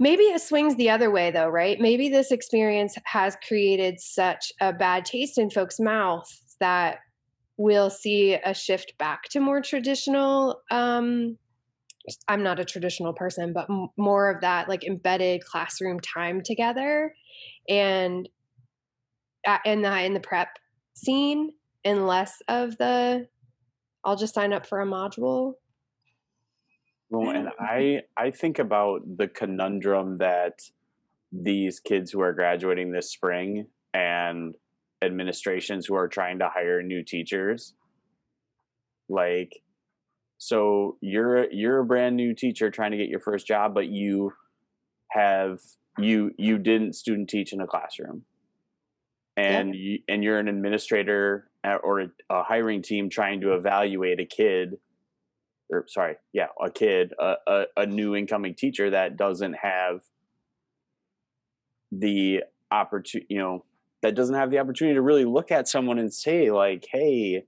Maybe 0.00 0.24
it 0.24 0.42
swings 0.42 0.74
the 0.74 0.90
other 0.90 1.10
way, 1.10 1.30
though, 1.30 1.48
right? 1.48 1.80
Maybe 1.80 2.08
this 2.08 2.32
experience 2.32 2.96
has 3.04 3.36
created 3.46 4.00
such 4.00 4.52
a 4.60 4.72
bad 4.72 5.04
taste 5.04 5.38
in 5.38 5.50
folks' 5.50 5.78
mouths 5.78 6.56
that 6.58 6.98
we'll 7.56 7.90
see 7.90 8.34
a 8.34 8.52
shift 8.52 8.94
back 8.98 9.24
to 9.30 9.40
more 9.40 9.62
traditional. 9.62 10.62
Um, 10.70 11.38
I'm 12.26 12.42
not 12.42 12.58
a 12.58 12.64
traditional 12.64 13.12
person, 13.12 13.52
but 13.52 13.70
m- 13.70 13.88
more 13.96 14.30
of 14.30 14.40
that 14.40 14.68
like 14.68 14.84
embedded 14.84 15.44
classroom 15.44 16.00
time 16.00 16.42
together, 16.44 17.14
and 17.68 18.28
uh, 19.46 19.58
in 19.64 19.82
the 19.82 20.04
in 20.04 20.14
the 20.14 20.20
prep 20.20 20.58
scene, 20.94 21.52
and 21.84 22.06
less 22.06 22.42
of 22.48 22.76
the 22.78 23.26
I'll 24.04 24.16
just 24.16 24.34
sign 24.34 24.52
up 24.52 24.66
for 24.66 24.80
a 24.80 24.86
module. 24.86 25.54
Well, 27.10 27.30
and 27.30 27.48
I 27.58 28.02
I 28.16 28.30
think 28.30 28.58
about 28.58 29.02
the 29.16 29.28
conundrum 29.28 30.18
that 30.18 30.60
these 31.32 31.80
kids 31.80 32.10
who 32.10 32.20
are 32.20 32.32
graduating 32.32 32.92
this 32.92 33.10
spring 33.10 33.66
and 33.92 34.54
administrations 35.02 35.86
who 35.86 35.94
are 35.94 36.08
trying 36.08 36.38
to 36.38 36.48
hire 36.48 36.82
new 36.82 37.02
teachers 37.02 37.74
like 39.08 39.62
so 40.38 40.96
you're 41.00 41.50
you're 41.50 41.80
a 41.80 41.84
brand 41.84 42.16
new 42.16 42.34
teacher 42.34 42.70
trying 42.70 42.90
to 42.90 42.96
get 42.96 43.08
your 43.08 43.20
first 43.20 43.46
job 43.46 43.74
but 43.74 43.86
you 43.86 44.32
have 45.10 45.58
you 45.98 46.32
you 46.38 46.58
didn't 46.58 46.94
student 46.94 47.28
teach 47.28 47.52
in 47.52 47.60
a 47.60 47.66
classroom. 47.66 48.24
And 49.36 49.74
you, 49.74 49.98
and 50.08 50.22
you're 50.22 50.38
an 50.38 50.46
administrator 50.46 51.50
or 51.64 52.00
a, 52.02 52.06
a 52.30 52.44
hiring 52.44 52.82
team 52.82 53.10
trying 53.10 53.40
to 53.40 53.54
evaluate 53.54 54.20
a 54.20 54.24
kid 54.24 54.76
or 55.70 55.86
sorry, 55.88 56.16
yeah, 56.32 56.48
a 56.62 56.70
kid, 56.70 57.12
a, 57.18 57.34
a, 57.46 57.64
a 57.78 57.86
new 57.86 58.14
incoming 58.14 58.54
teacher 58.54 58.90
that 58.90 59.16
doesn't 59.16 59.54
have 59.54 60.00
the 61.90 62.42
opportunity, 62.70 63.26
you 63.30 63.38
know, 63.38 63.64
that 64.02 64.14
doesn't 64.14 64.34
have 64.34 64.50
the 64.50 64.58
opportunity 64.58 64.94
to 64.94 65.02
really 65.02 65.24
look 65.24 65.50
at 65.50 65.68
someone 65.68 65.98
and 65.98 66.12
say 66.12 66.50
like, 66.50 66.86
"Hey, 66.90 67.44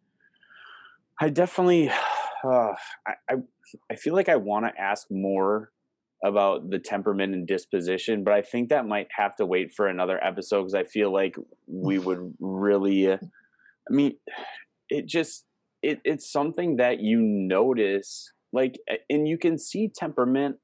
I 1.20 1.28
definitely, 1.28 1.90
uh, 2.44 2.74
I, 3.06 3.12
I, 3.28 3.34
I 3.90 3.96
feel 3.96 4.14
like 4.14 4.28
I 4.28 4.36
want 4.36 4.66
to 4.66 4.80
ask 4.80 5.06
more 5.10 5.72
about 6.24 6.70
the 6.70 6.78
temperament 6.78 7.34
and 7.34 7.46
disposition, 7.46 8.24
but 8.24 8.34
I 8.34 8.42
think 8.42 8.68
that 8.68 8.86
might 8.86 9.08
have 9.16 9.36
to 9.36 9.46
wait 9.46 9.72
for 9.72 9.86
another 9.86 10.22
episode 10.24 10.62
because 10.62 10.74
I 10.74 10.84
feel 10.84 11.12
like 11.12 11.36
we 11.66 11.96
mm. 11.96 12.04
would 12.04 12.34
really. 12.40 13.10
Uh, 13.10 13.18
I 13.88 13.94
mean, 13.94 14.14
it 14.88 15.06
just 15.06 15.44
it, 15.82 16.00
it's 16.04 16.30
something 16.30 16.76
that 16.76 17.00
you 17.00 17.20
notice, 17.20 18.32
like, 18.52 18.78
and 19.08 19.28
you 19.28 19.38
can 19.38 19.58
see 19.58 19.88
temperament 19.94 20.56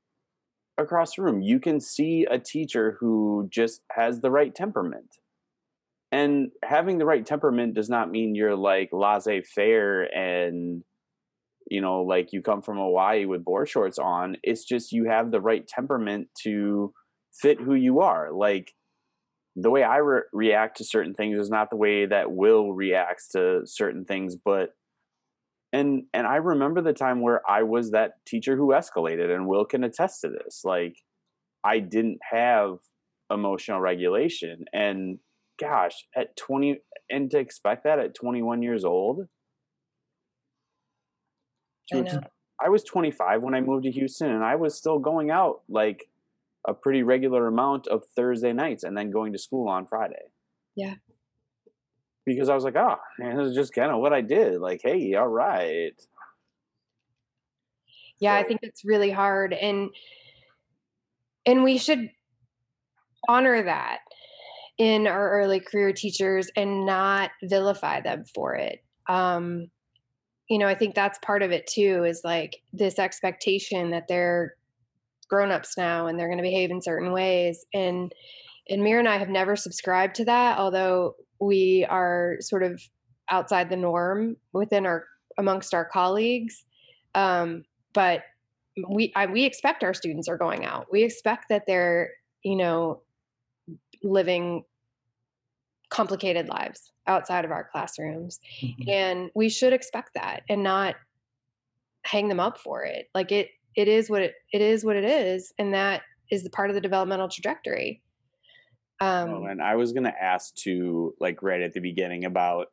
across 0.78 1.16
the 1.16 1.22
room. 1.22 1.42
You 1.42 1.60
can 1.60 1.80
see 1.80 2.26
a 2.30 2.38
teacher 2.38 2.96
who 3.00 3.48
just 3.50 3.82
has 3.92 4.20
the 4.20 4.30
right 4.30 4.54
temperament. 4.54 5.16
And 6.10 6.50
having 6.62 6.98
the 6.98 7.06
right 7.06 7.24
temperament 7.24 7.74
does 7.74 7.88
not 7.88 8.10
mean 8.10 8.34
you're 8.34 8.56
like 8.56 8.90
laissez 8.92 9.42
faire 9.42 10.02
and 10.02 10.82
you 11.72 11.80
know, 11.80 12.02
like 12.02 12.34
you 12.34 12.42
come 12.42 12.60
from 12.60 12.76
Hawaii 12.76 13.24
with 13.24 13.46
board 13.46 13.66
shorts 13.66 13.98
on. 13.98 14.36
It's 14.42 14.62
just 14.62 14.92
you 14.92 15.06
have 15.08 15.30
the 15.30 15.40
right 15.40 15.66
temperament 15.66 16.28
to 16.42 16.92
fit 17.32 17.58
who 17.58 17.72
you 17.72 18.00
are. 18.00 18.30
Like 18.30 18.74
the 19.56 19.70
way 19.70 19.82
I 19.82 19.96
re- 19.96 20.28
react 20.34 20.76
to 20.76 20.84
certain 20.84 21.14
things 21.14 21.38
is 21.38 21.48
not 21.48 21.70
the 21.70 21.76
way 21.76 22.04
that 22.04 22.30
Will 22.30 22.74
reacts 22.74 23.28
to 23.30 23.62
certain 23.64 24.04
things, 24.04 24.36
but 24.36 24.74
and 25.72 26.02
and 26.12 26.26
I 26.26 26.36
remember 26.36 26.82
the 26.82 26.92
time 26.92 27.22
where 27.22 27.40
I 27.48 27.62
was 27.62 27.92
that 27.92 28.16
teacher 28.26 28.54
who 28.54 28.72
escalated, 28.72 29.34
and 29.34 29.48
Will 29.48 29.64
can 29.64 29.82
attest 29.82 30.20
to 30.20 30.28
this. 30.28 30.60
Like 30.64 30.96
I 31.64 31.78
didn't 31.78 32.18
have 32.30 32.80
emotional 33.30 33.80
regulation, 33.80 34.66
and 34.74 35.20
gosh, 35.58 36.04
at 36.14 36.36
twenty, 36.36 36.82
and 37.08 37.30
to 37.30 37.38
expect 37.38 37.84
that 37.84 37.98
at 37.98 38.14
twenty 38.14 38.42
one 38.42 38.60
years 38.60 38.84
old 38.84 39.22
I, 41.94 42.66
I 42.66 42.68
was 42.68 42.84
25 42.84 43.42
when 43.42 43.54
I 43.54 43.60
moved 43.60 43.84
to 43.84 43.90
Houston, 43.90 44.30
and 44.30 44.44
I 44.44 44.56
was 44.56 44.76
still 44.76 44.98
going 44.98 45.30
out 45.30 45.62
like 45.68 46.08
a 46.66 46.74
pretty 46.74 47.02
regular 47.02 47.46
amount 47.48 47.88
of 47.88 48.04
Thursday 48.16 48.52
nights, 48.52 48.84
and 48.84 48.96
then 48.96 49.10
going 49.10 49.32
to 49.32 49.38
school 49.38 49.68
on 49.68 49.86
Friday. 49.86 50.30
Yeah. 50.76 50.94
Because 52.24 52.48
I 52.48 52.54
was 52.54 52.62
like, 52.62 52.76
oh, 52.76 52.96
man, 53.18 53.36
this 53.36 53.48
is 53.48 53.56
just 53.56 53.74
kind 53.74 53.90
of 53.90 54.00
what 54.00 54.12
I 54.12 54.20
did. 54.20 54.60
Like, 54.60 54.80
hey, 54.84 55.14
all 55.14 55.28
right. 55.28 55.94
Yeah, 58.20 58.36
so. 58.36 58.44
I 58.44 58.46
think 58.46 58.60
it's 58.62 58.84
really 58.84 59.10
hard, 59.10 59.52
and 59.52 59.90
and 61.44 61.64
we 61.64 61.78
should 61.78 62.08
honor 63.28 63.64
that 63.64 63.98
in 64.78 65.06
our 65.06 65.30
early 65.40 65.60
career 65.60 65.92
teachers 65.92 66.50
and 66.56 66.86
not 66.86 67.30
vilify 67.42 68.00
them 68.00 68.24
for 68.34 68.54
it. 68.54 68.84
Um, 69.08 69.66
you 70.52 70.58
know, 70.58 70.68
I 70.68 70.74
think 70.74 70.94
that's 70.94 71.18
part 71.20 71.42
of 71.42 71.50
it 71.50 71.66
too 71.66 72.04
is 72.04 72.20
like 72.24 72.62
this 72.74 72.98
expectation 72.98 73.90
that 73.92 74.06
they're 74.06 74.54
grown-ups 75.28 75.78
now 75.78 76.06
and 76.06 76.18
they're 76.18 76.28
going 76.28 76.36
to 76.36 76.42
behave 76.42 76.70
in 76.70 76.82
certain 76.82 77.10
ways 77.10 77.64
and 77.72 78.12
and 78.68 78.82
Mir 78.82 78.98
and 78.98 79.08
I 79.08 79.16
have 79.16 79.30
never 79.30 79.56
subscribed 79.56 80.14
to 80.16 80.26
that 80.26 80.58
although 80.58 81.14
we 81.40 81.86
are 81.88 82.36
sort 82.40 82.62
of 82.62 82.82
outside 83.30 83.70
the 83.70 83.76
norm 83.76 84.36
within 84.52 84.84
our 84.84 85.06
amongst 85.38 85.72
our 85.72 85.86
colleagues 85.86 86.64
um, 87.14 87.64
but 87.94 88.24
we 88.90 89.10
I, 89.16 89.24
we 89.24 89.44
expect 89.44 89.82
our 89.82 89.94
students 89.94 90.28
are 90.28 90.36
going 90.36 90.66
out. 90.66 90.86
We 90.92 91.02
expect 91.02 91.46
that 91.48 91.64
they're 91.66 92.10
you 92.42 92.56
know 92.56 93.00
living 94.02 94.64
complicated 95.92 96.48
lives 96.48 96.90
outside 97.06 97.44
of 97.44 97.50
our 97.50 97.68
classrooms 97.70 98.40
mm-hmm. 98.62 98.88
and 98.88 99.30
we 99.34 99.50
should 99.50 99.74
expect 99.74 100.14
that 100.14 100.42
and 100.48 100.62
not 100.62 100.94
hang 102.04 102.28
them 102.28 102.40
up 102.40 102.56
for 102.56 102.82
it 102.82 103.10
like 103.14 103.30
it 103.30 103.50
it 103.76 103.88
is 103.88 104.08
what 104.08 104.22
it, 104.22 104.34
it 104.54 104.62
is 104.62 104.86
what 104.86 104.96
it 104.96 105.04
is 105.04 105.52
and 105.58 105.74
that 105.74 106.00
is 106.30 106.42
the 106.42 106.50
part 106.50 106.70
of 106.70 106.74
the 106.74 106.80
developmental 106.80 107.28
trajectory 107.28 108.00
um 109.00 109.28
oh, 109.28 109.44
and 109.44 109.60
i 109.60 109.76
was 109.76 109.92
going 109.92 110.04
to 110.04 110.22
ask 110.22 110.54
to 110.54 111.14
like 111.20 111.42
right 111.42 111.60
at 111.60 111.74
the 111.74 111.80
beginning 111.80 112.24
about 112.24 112.68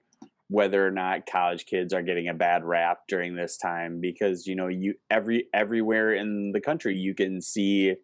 whether 0.47 0.85
or 0.85 0.89
not 0.89 1.25
college 1.25 1.65
kids 1.65 1.93
are 1.93 2.01
getting 2.01 2.29
a 2.29 2.33
bad 2.33 2.63
rap 2.63 2.99
during 3.09 3.35
this 3.35 3.57
time 3.57 3.99
because 3.99 4.47
you 4.47 4.55
know 4.55 4.67
you 4.67 4.93
every 5.11 5.47
everywhere 5.53 6.13
in 6.13 6.53
the 6.53 6.61
country 6.61 6.97
you 6.97 7.13
can 7.13 7.41
see 7.41 7.95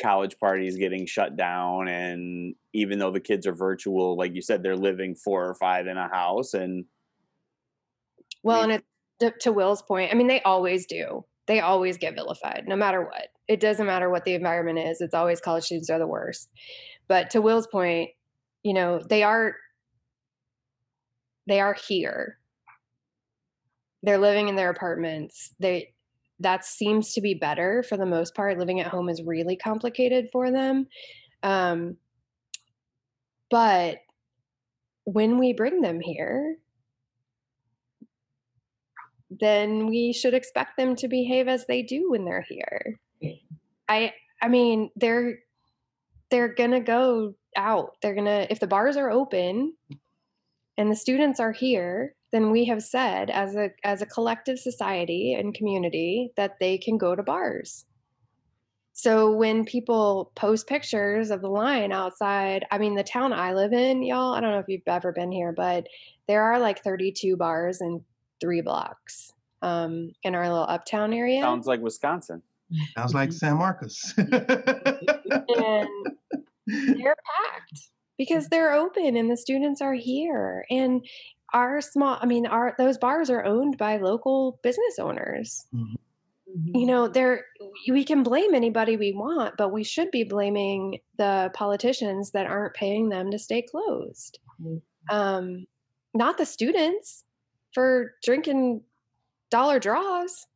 college 0.00 0.38
parties 0.38 0.76
getting 0.76 1.06
shut 1.06 1.36
down 1.36 1.88
and 1.88 2.54
even 2.72 2.98
though 2.98 3.12
the 3.12 3.20
kids 3.20 3.46
are 3.46 3.54
virtual 3.54 4.16
like 4.16 4.34
you 4.34 4.42
said 4.42 4.62
they're 4.62 4.76
living 4.76 5.14
four 5.14 5.48
or 5.48 5.54
five 5.54 5.86
in 5.86 5.96
a 5.96 6.08
house 6.08 6.52
and 6.52 6.84
well 8.42 8.62
and 8.62 8.72
it 8.72 8.84
to, 9.20 9.32
to 9.40 9.52
will's 9.52 9.82
point 9.82 10.10
i 10.12 10.14
mean 10.14 10.26
they 10.26 10.42
always 10.42 10.86
do. 10.86 11.24
They 11.46 11.60
always 11.60 11.98
get 11.98 12.14
vilified 12.14 12.64
no 12.66 12.74
matter 12.74 13.02
what. 13.02 13.28
It 13.48 13.60
doesn't 13.60 13.86
matter 13.86 14.08
what 14.08 14.24
the 14.24 14.34
environment 14.34 14.78
is 14.78 15.00
it's 15.00 15.14
always 15.14 15.40
college 15.40 15.64
students 15.64 15.90
are 15.90 15.98
the 15.98 16.06
worst. 16.06 16.48
But 17.06 17.30
to 17.30 17.40
will's 17.40 17.66
point 17.66 18.10
you 18.62 18.74
know 18.74 19.00
they 19.08 19.22
are 19.22 19.54
they 21.46 21.60
are 21.60 21.76
here. 21.86 22.38
They're 24.02 24.18
living 24.18 24.48
in 24.48 24.56
their 24.56 24.70
apartments. 24.70 25.54
They 25.58 25.93
that 26.40 26.64
seems 26.64 27.12
to 27.14 27.20
be 27.20 27.34
better 27.34 27.82
for 27.82 27.96
the 27.96 28.06
most 28.06 28.34
part. 28.34 28.58
Living 28.58 28.80
at 28.80 28.88
home 28.88 29.08
is 29.08 29.22
really 29.22 29.56
complicated 29.56 30.28
for 30.32 30.50
them. 30.50 30.86
Um, 31.42 31.96
but 33.50 33.98
when 35.04 35.38
we 35.38 35.52
bring 35.52 35.80
them 35.80 36.00
here, 36.00 36.56
then 39.40 39.86
we 39.86 40.12
should 40.12 40.34
expect 40.34 40.76
them 40.76 40.96
to 40.96 41.08
behave 41.08 41.48
as 41.48 41.66
they 41.66 41.82
do 41.82 42.10
when 42.10 42.24
they're 42.24 42.46
here. 42.48 42.98
I 43.88 44.12
I 44.40 44.48
mean, 44.48 44.90
they're 44.96 45.38
they're 46.30 46.54
going 46.54 46.72
to 46.72 46.80
go 46.80 47.34
out. 47.56 47.96
They're 48.02 48.14
to 48.14 48.50
if 48.50 48.60
the 48.60 48.66
bars 48.66 48.96
are 48.96 49.10
open 49.10 49.74
and 50.76 50.90
the 50.90 50.96
students 50.96 51.40
are 51.40 51.52
here, 51.52 52.14
then 52.34 52.50
we 52.50 52.64
have 52.64 52.82
said 52.82 53.30
as 53.30 53.54
a 53.54 53.70
as 53.84 54.02
a 54.02 54.06
collective 54.06 54.58
society 54.58 55.34
and 55.34 55.54
community 55.54 56.32
that 56.36 56.58
they 56.58 56.76
can 56.76 56.98
go 56.98 57.14
to 57.14 57.22
bars. 57.22 57.86
So 58.92 59.30
when 59.30 59.64
people 59.64 60.32
post 60.34 60.66
pictures 60.66 61.30
of 61.30 61.42
the 61.42 61.48
line 61.48 61.92
outside, 61.92 62.66
I 62.72 62.78
mean 62.78 62.96
the 62.96 63.04
town 63.04 63.32
I 63.32 63.54
live 63.54 63.72
in, 63.72 64.02
y'all, 64.02 64.34
I 64.34 64.40
don't 64.40 64.50
know 64.50 64.58
if 64.58 64.66
you've 64.66 64.82
ever 64.88 65.12
been 65.12 65.30
here, 65.30 65.52
but 65.52 65.86
there 66.26 66.42
are 66.42 66.58
like 66.58 66.82
32 66.82 67.36
bars 67.36 67.80
in 67.80 68.04
3 68.40 68.62
blocks 68.62 69.32
um 69.62 70.10
in 70.24 70.34
our 70.34 70.48
little 70.48 70.66
uptown 70.68 71.12
area. 71.12 71.40
Sounds 71.40 71.68
like 71.68 71.80
Wisconsin. 71.80 72.42
Sounds 72.96 73.14
like 73.14 73.30
San 73.30 73.58
Marcos. 73.58 74.12
and 74.18 75.88
they're 76.66 77.16
packed 77.16 77.90
because 78.18 78.48
they're 78.48 78.72
open 78.72 79.16
and 79.16 79.30
the 79.30 79.36
students 79.36 79.80
are 79.80 79.94
here 79.94 80.64
and 80.68 81.06
our 81.54 81.80
small 81.80 82.18
i 82.20 82.26
mean 82.26 82.46
our 82.46 82.74
those 82.76 82.98
bars 82.98 83.30
are 83.30 83.44
owned 83.44 83.78
by 83.78 83.96
local 83.96 84.58
business 84.62 84.98
owners 84.98 85.66
mm-hmm. 85.74 85.94
you 86.46 86.72
mm-hmm. 86.72 86.86
know 86.86 87.08
there 87.08 87.46
we 87.88 88.04
can 88.04 88.22
blame 88.22 88.54
anybody 88.54 88.96
we 88.96 89.12
want 89.12 89.54
but 89.56 89.72
we 89.72 89.84
should 89.84 90.10
be 90.10 90.24
blaming 90.24 90.98
the 91.16 91.50
politicians 91.54 92.32
that 92.32 92.46
aren't 92.46 92.74
paying 92.74 93.08
them 93.08 93.30
to 93.30 93.38
stay 93.38 93.62
closed 93.62 94.40
mm-hmm. 94.60 95.16
um, 95.16 95.64
not 96.12 96.36
the 96.36 96.44
students 96.44 97.24
for 97.72 98.12
drinking 98.22 98.82
dollar 99.50 99.78
draws 99.78 100.46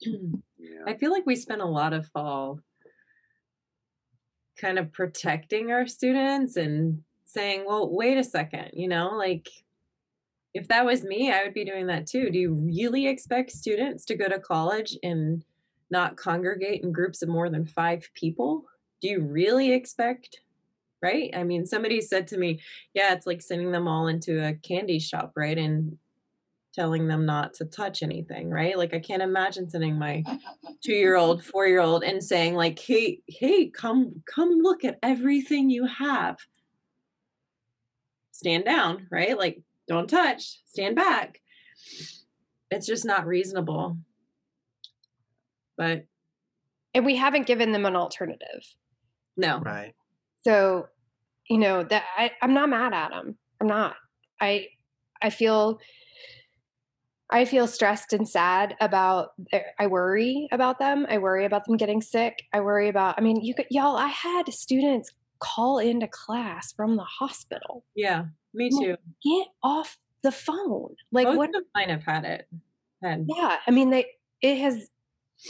yeah. 0.00 0.16
i 0.86 0.94
feel 0.94 1.12
like 1.12 1.26
we 1.26 1.36
spent 1.36 1.60
a 1.60 1.66
lot 1.66 1.92
of 1.92 2.06
fall 2.08 2.58
kind 4.58 4.78
of 4.78 4.92
protecting 4.92 5.70
our 5.70 5.86
students 5.86 6.56
and 6.56 7.02
saying, 7.28 7.64
well, 7.66 7.88
wait 7.90 8.18
a 8.18 8.24
second, 8.24 8.70
you 8.72 8.88
know, 8.88 9.10
like 9.10 9.48
if 10.54 10.66
that 10.68 10.84
was 10.84 11.04
me, 11.04 11.30
I 11.30 11.44
would 11.44 11.54
be 11.54 11.64
doing 11.64 11.86
that 11.86 12.06
too. 12.06 12.30
Do 12.30 12.38
you 12.38 12.54
really 12.54 13.06
expect 13.06 13.50
students 13.50 14.04
to 14.06 14.16
go 14.16 14.28
to 14.28 14.40
college 14.40 14.96
and 15.02 15.44
not 15.90 16.16
congregate 16.16 16.82
in 16.82 16.90
groups 16.90 17.22
of 17.22 17.28
more 17.28 17.50
than 17.50 17.66
five 17.66 18.08
people? 18.14 18.64
Do 19.00 19.08
you 19.08 19.20
really 19.20 19.72
expect? 19.72 20.40
Right? 21.00 21.30
I 21.36 21.44
mean, 21.44 21.64
somebody 21.64 22.00
said 22.00 22.26
to 22.28 22.38
me, 22.38 22.60
yeah, 22.92 23.12
it's 23.12 23.26
like 23.26 23.40
sending 23.40 23.70
them 23.70 23.86
all 23.86 24.08
into 24.08 24.44
a 24.44 24.54
candy 24.54 24.98
shop, 24.98 25.32
right? 25.36 25.56
And 25.56 25.96
telling 26.74 27.06
them 27.06 27.24
not 27.24 27.54
to 27.54 27.64
touch 27.64 28.02
anything, 28.02 28.50
right? 28.50 28.76
Like 28.76 28.94
I 28.94 28.98
can't 28.98 29.22
imagine 29.22 29.70
sending 29.70 29.98
my 29.98 30.24
2-year-old, 30.86 31.42
4-year-old 31.42 32.02
and 32.02 32.22
saying 32.22 32.54
like, 32.54 32.78
"Hey, 32.78 33.20
hey, 33.28 33.68
come 33.68 34.22
come 34.26 34.50
look 34.50 34.84
at 34.84 34.98
everything 35.02 35.70
you 35.70 35.86
have." 35.86 36.36
Stand 38.38 38.64
down, 38.64 39.08
right? 39.10 39.36
Like, 39.36 39.60
don't 39.88 40.08
touch, 40.08 40.60
stand 40.66 40.94
back. 40.94 41.40
It's 42.70 42.86
just 42.86 43.04
not 43.04 43.26
reasonable. 43.26 43.98
But 45.76 46.04
and 46.94 47.04
we 47.04 47.16
haven't 47.16 47.46
given 47.46 47.72
them 47.72 47.84
an 47.84 47.96
alternative. 47.96 48.62
No. 49.36 49.58
Right. 49.58 49.94
So, 50.44 50.86
you 51.48 51.58
know, 51.58 51.82
that 51.82 52.04
I, 52.16 52.30
I'm 52.40 52.54
not 52.54 52.68
mad 52.68 52.92
at 52.92 53.10
them. 53.10 53.36
I'm 53.60 53.66
not. 53.66 53.96
I 54.40 54.68
I 55.20 55.30
feel 55.30 55.80
I 57.30 57.44
feel 57.44 57.66
stressed 57.66 58.12
and 58.12 58.28
sad 58.28 58.76
about. 58.80 59.30
I 59.80 59.88
worry 59.88 60.48
about 60.52 60.78
them. 60.78 61.06
I 61.08 61.18
worry 61.18 61.44
about 61.44 61.64
them 61.64 61.76
getting 61.76 62.00
sick. 62.00 62.44
I 62.52 62.60
worry 62.60 62.88
about. 62.88 63.16
I 63.18 63.20
mean, 63.20 63.40
you 63.42 63.54
could, 63.54 63.66
y'all. 63.70 63.96
I 63.96 64.08
had 64.08 64.52
students 64.52 65.10
call 65.40 65.78
into 65.78 66.08
class 66.08 66.72
from 66.72 66.96
the 66.96 67.04
hospital. 67.04 67.84
Yeah, 67.94 68.26
me 68.54 68.70
too. 68.70 68.96
Get 69.24 69.48
off 69.62 69.98
the 70.22 70.32
phone. 70.32 70.94
Like 71.12 71.26
Most 71.26 71.36
what? 71.36 71.56
of 71.56 71.62
mine 71.74 71.90
have 71.90 72.02
had 72.02 72.24
it. 72.24 72.48
Had. 73.02 73.26
Yeah, 73.28 73.56
I 73.66 73.70
mean, 73.70 73.90
they. 73.90 74.06
It 74.40 74.58
has 74.58 74.88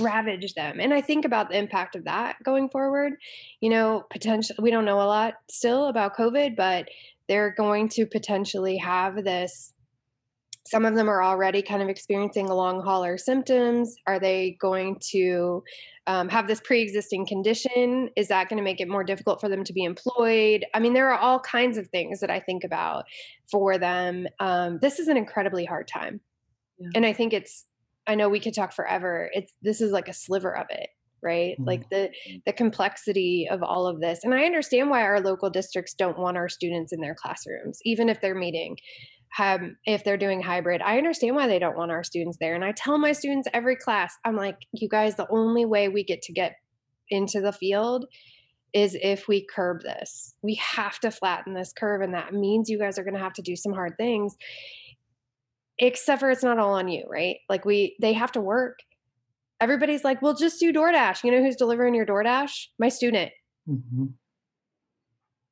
ravaged 0.01 0.55
them, 0.55 0.81
and 0.81 0.93
I 0.93 1.01
think 1.01 1.25
about 1.25 1.49
the 1.49 1.59
impact 1.59 1.97
of 1.97 2.05
that 2.05 2.37
going 2.43 2.69
forward. 2.69 3.15
You 3.61 3.71
know, 3.71 4.05
potential. 4.11 4.57
We 4.61 4.71
don't 4.71 4.85
know 4.85 5.01
a 5.01 5.05
lot 5.05 5.35
still 5.51 5.87
about 5.87 6.17
COVID, 6.17 6.57
but 6.57 6.89
they're 7.29 7.55
going 7.57 7.89
to 7.91 8.07
potentially 8.07 8.79
have 8.79 9.25
this 9.25 9.73
some 10.69 10.85
of 10.85 10.95
them 10.95 11.09
are 11.09 11.23
already 11.23 11.63
kind 11.63 11.83
of 11.83 11.89
experiencing 11.89 12.47
long 12.47 12.81
hauler 12.81 13.17
symptoms. 13.17 13.97
Are 14.07 14.21
they 14.21 14.57
going 14.61 14.99
to 15.11 15.63
um, 16.07 16.29
have 16.29 16.47
this 16.47 16.61
pre-existing 16.61 17.27
condition? 17.27 18.11
Is 18.17 18.29
that 18.29 18.49
going 18.49 18.59
to 18.59 18.65
make 18.65 18.81
it 18.81 18.89
more 18.89 19.05
difficult 19.05 19.41
for 19.41 19.49
them 19.49 19.65
to 19.65 19.73
be 19.73 19.85
employed? 19.85 20.65
I 20.75 20.81
mean 20.81 20.95
there 20.95 21.11
are 21.11 21.19
all 21.19 21.41
kinds 21.41 21.79
of 21.79 21.89
things 21.89 22.21
that 22.21 22.31
i 22.31 22.41
think 22.41 22.65
about 22.65 23.05
for 23.51 23.79
them. 23.79 24.27
Um, 24.41 24.79
this 24.81 24.99
is 24.99 25.09
an 25.09 25.17
incredibly 25.17 25.65
hard 25.65 25.89
time. 25.89 26.21
Yeah. 26.79 26.91
and 26.95 27.05
i 27.05 27.13
think 27.13 27.33
it's 27.33 27.67
i 28.07 28.15
know 28.15 28.29
we 28.29 28.41
could 28.41 28.55
talk 28.55 28.73
forever. 28.73 29.31
It's 29.33 29.53
this 29.63 29.81
is 29.81 29.93
like 29.93 30.09
a 30.09 30.15
sliver 30.15 30.57
of 30.57 30.67
it 30.71 30.89
right? 31.21 31.55
Mm-hmm. 31.55 31.65
like 31.65 31.91
the 31.91 32.11
the 32.47 32.53
complexity 32.53 33.49
of 33.51 33.61
all 33.63 33.87
of 33.87 34.01
this. 34.01 34.21
And 34.23 34.35
i 34.35 34.45
understand 34.45 34.89
why 34.91 35.03
our 35.03 35.21
local 35.21 35.51
districts 35.51 35.95
don't 35.95 36.19
want 36.19 36.37
our 36.37 36.49
students 36.49 36.93
in 36.93 37.01
their 37.01 37.15
classrooms 37.15 37.81
even 37.85 38.09
if 38.09 38.21
they're 38.21 38.35
meeting 38.35 38.77
um, 39.39 39.77
if 39.85 40.05
they're 40.05 40.17
doing 40.17 40.41
hybrid. 40.41 40.83
I 40.83 40.99
understand 40.99 41.37
why 41.37 41.47
they 41.47 41.59
don't 41.59 41.77
want 41.77 41.91
our 41.91 42.05
students 42.05 42.39
there. 42.41 42.55
And 42.55 42.65
I 42.65 42.73
tell 42.73 42.99
my 42.99 43.13
students 43.13 43.49
every 43.53 43.77
class, 43.77 44.15
I'm 44.25 44.37
like, 44.37 44.57
you 44.73 44.89
guys, 44.89 45.17
the 45.17 45.29
only 45.31 45.65
way 45.65 45.89
we 45.89 46.05
get 46.05 46.23
to 46.23 46.33
get 46.33 46.55
into 47.11 47.41
the 47.41 47.53
field 47.53 48.07
is 48.75 48.97
if 49.01 49.29
we 49.29 49.47
curb 49.47 49.83
this. 49.83 50.35
We 50.43 50.55
have 50.57 50.99
to 51.01 51.11
flatten 51.11 51.55
this 51.55 51.73
curve. 51.73 52.03
And 52.03 52.15
that 52.15 52.35
means 52.35 52.69
you 52.69 52.79
guys 52.79 52.99
are 52.99 53.05
going 53.05 53.15
to 53.15 53.21
have 53.21 53.33
to 53.35 53.43
do 53.43 53.57
some 53.57 53.73
hard 53.73 53.95
things, 53.97 54.37
except 55.79 56.21
for 56.21 56.31
it's 56.31 56.43
not 56.43 56.59
all 56.59 56.75
on 56.75 56.89
you, 56.89 57.05
right? 57.09 57.37
Like 57.49 57.65
we, 57.65 57.97
they 58.01 58.13
have 58.13 58.33
to 58.33 58.41
work. 58.41 58.81
Everybody's 59.61 60.05
like, 60.05 60.23
well, 60.23 60.35
just 60.35 60.61
do 60.61 60.73
DoorDash. 60.73 61.25
You 61.25 61.33
know 61.33 61.43
who's 61.43 61.57
delivering 61.57 61.95
your 61.95 62.07
DoorDash? 62.07 62.67
My 62.79 62.89
student. 62.89 63.33
Mm-hmm. 63.69 64.07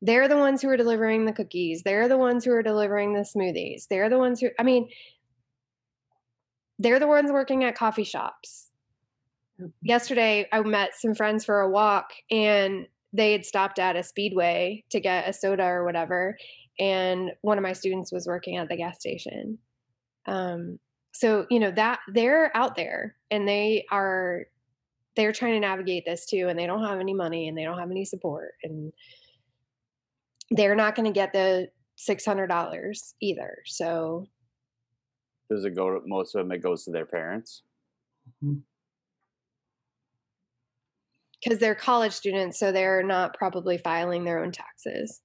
They're 0.02 0.28
the 0.28 0.36
ones 0.36 0.60
who 0.60 0.68
are 0.68 0.76
delivering 0.76 1.24
the 1.24 1.32
cookies. 1.32 1.82
They're 1.82 2.08
the 2.08 2.18
ones 2.18 2.44
who 2.44 2.52
are 2.52 2.62
delivering 2.62 3.14
the 3.14 3.20
smoothies. 3.20 3.88
They're 3.88 4.10
the 4.10 4.18
ones 4.18 4.40
who, 4.40 4.50
I 4.58 4.62
mean, 4.62 4.88
they're 6.78 6.98
the 6.98 7.06
ones 7.06 7.32
working 7.32 7.64
at 7.64 7.76
coffee 7.76 8.04
shops. 8.04 8.70
Mm-hmm. 9.58 9.70
Yesterday, 9.82 10.48
I 10.52 10.60
met 10.60 10.90
some 10.94 11.14
friends 11.14 11.44
for 11.44 11.60
a 11.60 11.70
walk 11.70 12.12
and 12.30 12.86
they 13.12 13.32
had 13.32 13.46
stopped 13.46 13.78
at 13.78 13.96
a 13.96 14.02
speedway 14.02 14.84
to 14.90 15.00
get 15.00 15.28
a 15.28 15.32
soda 15.32 15.64
or 15.64 15.84
whatever. 15.84 16.36
And 16.78 17.32
one 17.40 17.56
of 17.56 17.62
my 17.62 17.72
students 17.72 18.12
was 18.12 18.26
working 18.26 18.58
at 18.58 18.68
the 18.68 18.76
gas 18.76 18.98
station. 19.00 19.56
Um, 20.26 20.78
so, 21.12 21.46
you 21.48 21.58
know, 21.58 21.70
that 21.70 22.00
they're 22.12 22.54
out 22.54 22.76
there 22.76 23.16
and 23.30 23.48
they 23.48 23.86
are, 23.90 24.44
they're 25.14 25.32
trying 25.32 25.54
to 25.54 25.60
navigate 25.60 26.04
this 26.04 26.26
too. 26.26 26.48
And 26.48 26.58
they 26.58 26.66
don't 26.66 26.84
have 26.84 27.00
any 27.00 27.14
money 27.14 27.48
and 27.48 27.56
they 27.56 27.64
don't 27.64 27.78
have 27.78 27.90
any 27.90 28.04
support. 28.04 28.52
And, 28.62 28.92
they're 30.50 30.76
not 30.76 30.94
going 30.94 31.06
to 31.06 31.12
get 31.12 31.32
the 31.32 31.68
$600 31.98 33.14
either. 33.20 33.58
So 33.64 34.26
does 35.50 35.64
it 35.64 35.74
go 35.74 35.90
to 35.90 36.06
most 36.06 36.34
of 36.34 36.40
them 36.40 36.52
it 36.52 36.62
goes 36.62 36.84
to 36.84 36.90
their 36.90 37.06
parents? 37.06 37.62
Because 38.40 38.58
mm-hmm. 41.46 41.58
they're 41.58 41.74
college 41.74 42.12
students, 42.12 42.58
so 42.58 42.72
they're 42.72 43.02
not 43.02 43.34
probably 43.34 43.78
filing 43.78 44.24
their 44.24 44.42
own 44.42 44.52
taxes. 44.52 45.20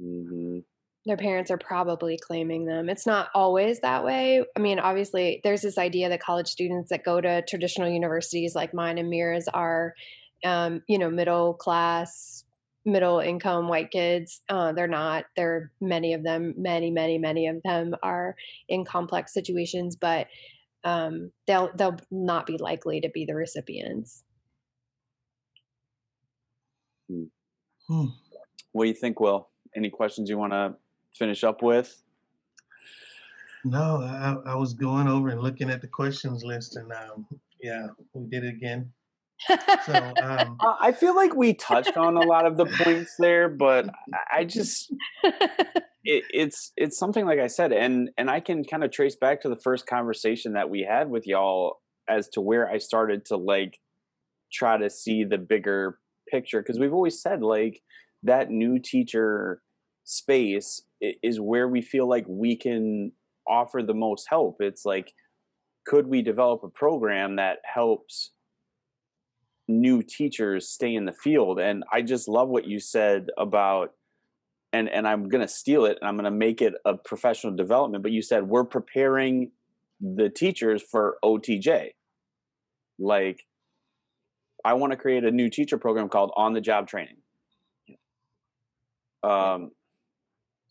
Mm-hmm. 0.00 0.60
Their 1.04 1.16
parents 1.16 1.50
are 1.52 1.58
probably 1.58 2.18
claiming 2.18 2.64
them. 2.66 2.88
It's 2.88 3.06
not 3.06 3.28
always 3.32 3.80
that 3.80 4.04
way. 4.04 4.42
I 4.56 4.58
mean, 4.58 4.80
obviously, 4.80 5.40
there's 5.44 5.62
this 5.62 5.78
idea 5.78 6.08
that 6.08 6.20
college 6.20 6.48
students 6.48 6.90
that 6.90 7.04
go 7.04 7.20
to 7.20 7.42
traditional 7.42 7.88
universities 7.88 8.56
like 8.56 8.74
mine 8.74 8.98
and 8.98 9.08
Mira's 9.08 9.46
are, 9.48 9.94
um, 10.44 10.82
you 10.88 10.98
know, 10.98 11.08
middle 11.08 11.54
class, 11.54 12.44
middle 12.86 13.18
income 13.18 13.68
white 13.68 13.90
kids. 13.90 14.40
Uh, 14.48 14.72
they're 14.72 14.86
not. 14.86 15.24
There 15.36 15.52
are 15.52 15.72
many 15.80 16.14
of 16.14 16.22
them, 16.22 16.54
many, 16.56 16.90
many, 16.90 17.18
many 17.18 17.48
of 17.48 17.60
them 17.64 17.94
are 18.02 18.36
in 18.68 18.84
complex 18.84 19.34
situations, 19.34 19.96
but 19.96 20.28
um, 20.84 21.32
they'll 21.46 21.70
they'll 21.76 21.98
not 22.10 22.46
be 22.46 22.56
likely 22.58 23.00
to 23.00 23.10
be 23.10 23.26
the 23.26 23.34
recipients. 23.34 24.22
Hmm. 27.10 27.24
hmm. 27.88 28.06
What 28.72 28.84
do 28.84 28.88
you 28.88 28.94
think, 28.94 29.20
Will? 29.20 29.48
Any 29.74 29.90
questions 29.90 30.30
you 30.30 30.38
want 30.38 30.52
to 30.52 30.74
finish 31.12 31.44
up 31.44 31.62
with? 31.62 32.02
No, 33.64 34.00
I, 34.00 34.52
I, 34.52 34.54
was 34.54 34.74
going 34.74 35.08
over 35.08 35.28
and 35.28 35.40
looking 35.40 35.70
at 35.70 35.80
the 35.80 35.88
questions 35.88 36.44
list, 36.44 36.76
and 36.76 36.92
um, 36.92 37.26
yeah, 37.60 37.88
we 38.14 38.28
did 38.30 38.44
it 38.44 38.54
again 38.54 38.92
so 39.84 40.12
um, 40.22 40.58
I 40.80 40.92
feel 40.92 41.14
like 41.14 41.34
we 41.34 41.54
touched 41.54 41.96
on 41.96 42.16
a 42.16 42.24
lot 42.24 42.46
of 42.46 42.56
the 42.56 42.66
points 42.66 43.14
there, 43.18 43.48
but 43.48 43.88
I 44.34 44.44
just 44.44 44.92
it, 45.22 46.24
it's 46.30 46.72
it's 46.76 46.98
something 46.98 47.26
like 47.26 47.38
I 47.38 47.46
said, 47.46 47.72
and 47.72 48.10
and 48.16 48.30
I 48.30 48.40
can 48.40 48.64
kind 48.64 48.84
of 48.84 48.90
trace 48.90 49.16
back 49.16 49.42
to 49.42 49.48
the 49.48 49.56
first 49.56 49.86
conversation 49.86 50.54
that 50.54 50.70
we 50.70 50.86
had 50.88 51.10
with 51.10 51.26
y'all 51.26 51.80
as 52.08 52.28
to 52.30 52.40
where 52.40 52.68
I 52.68 52.78
started 52.78 53.24
to 53.26 53.36
like 53.36 53.78
try 54.52 54.78
to 54.78 54.88
see 54.88 55.24
the 55.24 55.38
bigger 55.38 55.98
picture 56.30 56.60
because 56.60 56.78
we've 56.78 56.92
always 56.92 57.20
said 57.20 57.42
like 57.42 57.82
that 58.22 58.50
new 58.50 58.78
teacher 58.78 59.60
space 60.04 60.82
is 61.00 61.40
where 61.40 61.68
we 61.68 61.82
feel 61.82 62.08
like 62.08 62.24
we 62.28 62.56
can 62.56 63.12
offer 63.48 63.82
the 63.82 63.94
most 63.94 64.26
help. 64.28 64.56
It's 64.60 64.84
like 64.84 65.12
could 65.86 66.06
we 66.06 66.22
develop 66.22 66.62
a 66.64 66.68
program 66.68 67.36
that 67.36 67.58
helps 67.64 68.32
new 69.68 70.02
teachers 70.02 70.68
stay 70.68 70.94
in 70.94 71.06
the 71.06 71.12
field 71.12 71.58
and 71.58 71.82
i 71.92 72.00
just 72.00 72.28
love 72.28 72.48
what 72.48 72.66
you 72.66 72.78
said 72.78 73.26
about 73.36 73.90
and 74.72 74.88
and 74.88 75.08
i'm 75.08 75.28
going 75.28 75.40
to 75.40 75.48
steal 75.48 75.84
it 75.84 75.98
and 76.00 76.08
i'm 76.08 76.16
going 76.16 76.24
to 76.24 76.30
make 76.30 76.62
it 76.62 76.74
a 76.84 76.94
professional 76.96 77.54
development 77.54 78.02
but 78.02 78.12
you 78.12 78.22
said 78.22 78.46
we're 78.46 78.64
preparing 78.64 79.50
the 80.00 80.28
teachers 80.28 80.82
for 80.82 81.16
otj 81.24 81.90
like 82.98 83.44
i 84.64 84.74
want 84.74 84.92
to 84.92 84.96
create 84.96 85.24
a 85.24 85.30
new 85.30 85.50
teacher 85.50 85.78
program 85.78 86.08
called 86.08 86.32
on 86.36 86.52
the 86.52 86.60
job 86.60 86.86
training. 86.86 87.16
Um 89.22 89.70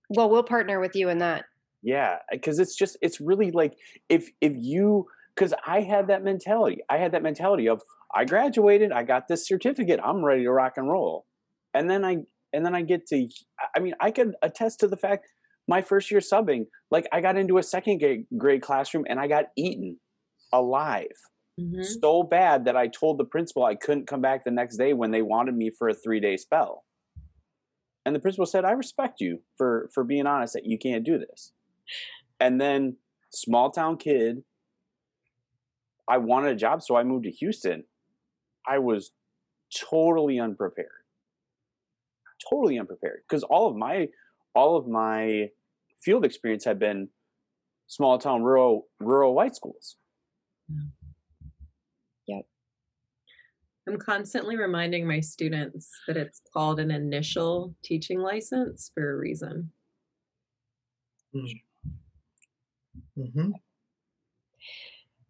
well 0.10 0.30
we'll 0.30 0.44
partner 0.44 0.80
with 0.80 0.96
you 0.96 1.10
in 1.10 1.18
that. 1.18 1.46
Yeah 1.82 2.18
because 2.32 2.60
it's 2.60 2.76
just 2.76 2.98
it's 3.02 3.20
really 3.20 3.52
like 3.52 3.74
if 4.08 4.30
if 4.40 4.54
you 4.56 5.08
because 5.36 5.54
i 5.66 5.82
had 5.82 6.08
that 6.08 6.24
mentality 6.24 6.80
i 6.90 6.98
had 6.98 7.12
that 7.12 7.24
mentality 7.24 7.68
of 7.68 7.82
I 8.16 8.24
graduated, 8.26 8.92
I 8.92 9.04
got 9.04 9.28
this 9.28 9.46
certificate, 9.46 10.00
I'm 10.04 10.24
ready 10.24 10.44
to 10.44 10.52
rock 10.52 10.74
and 10.78 10.90
roll. 10.90 11.26
And 11.74 11.90
then 11.90 12.06
I 12.06 12.18
and 12.54 12.66
then 12.66 12.74
I 12.74 12.82
get 12.82 13.06
to 13.08 13.28
I 13.76 13.80
mean, 13.80 13.94
I 14.00 14.12
could 14.12 14.36
attest 14.42 14.80
to 14.80 14.88
the 14.88 14.98
fact 14.98 15.28
my 15.68 15.82
first 15.82 16.10
year 16.10 16.22
subbing, 16.22 16.66
like 16.92 17.08
I 17.12 17.22
got 17.22 17.38
into 17.38 17.58
a 17.58 17.64
second 17.64 18.26
grade 18.38 18.62
classroom 18.62 19.06
and 19.10 19.20
I 19.20 19.28
got 19.28 19.46
eaten 19.58 20.00
alive. 20.54 21.08
Mm-hmm. 21.60 21.84
So 22.02 22.24
bad 22.24 22.66
that 22.66 22.78
I 22.78 22.88
told 22.88 23.18
the 23.18 23.26
principal 23.26 23.66
I 23.66 23.76
couldn't 23.76 24.08
come 24.08 24.22
back 24.22 24.44
the 24.44 24.52
next 24.52 24.78
day 24.78 24.94
when 24.94 25.12
they 25.12 25.22
wanted 25.22 25.56
me 25.56 25.72
for 25.78 25.90
a 25.90 25.96
3-day 25.96 26.38
spell. 26.38 26.84
And 28.06 28.16
the 28.16 28.20
principal 28.20 28.46
said, 28.46 28.66
"I 28.66 28.72
respect 28.72 29.20
you 29.20 29.40
for 29.58 29.90
for 29.94 30.04
being 30.04 30.28
honest 30.28 30.54
that 30.54 30.66
you 30.66 30.78
can't 30.78 31.04
do 31.04 31.18
this." 31.18 31.52
And 32.40 32.62
then 32.62 32.98
small 33.32 33.72
town 33.72 33.98
kid 33.98 34.44
I 36.10 36.18
wanted 36.20 36.52
a 36.52 36.56
job 36.56 36.82
so 36.82 36.96
I 36.96 37.04
moved 37.04 37.26
to 37.26 37.32
Houston 37.32 37.84
I 38.68 38.80
was 38.80 39.12
totally 39.90 40.40
unprepared. 40.40 40.90
Totally 42.50 42.78
unprepared 42.78 43.22
because 43.28 43.44
all 43.44 43.70
of 43.70 43.76
my 43.76 44.08
all 44.54 44.78
of 44.78 44.88
my 44.88 45.50
field 46.02 46.26
experience 46.26 46.64
had 46.64 46.80
been 46.80 47.10
small 47.88 48.20
town 48.20 48.44
rural 48.44 48.88
rural 49.00 49.34
white 49.34 49.56
schools. 49.56 49.98
Yep. 52.28 52.46
I'm 53.88 53.98
constantly 53.98 54.58
reminding 54.58 55.08
my 55.08 55.20
students 55.20 55.90
that 56.08 56.18
it's 56.18 56.42
called 56.54 56.80
an 56.80 56.92
initial 56.92 57.74
teaching 57.84 58.20
license 58.20 58.92
for 58.94 59.14
a 59.14 59.18
reason. 59.18 59.72
Mm-hmm. 61.36 63.52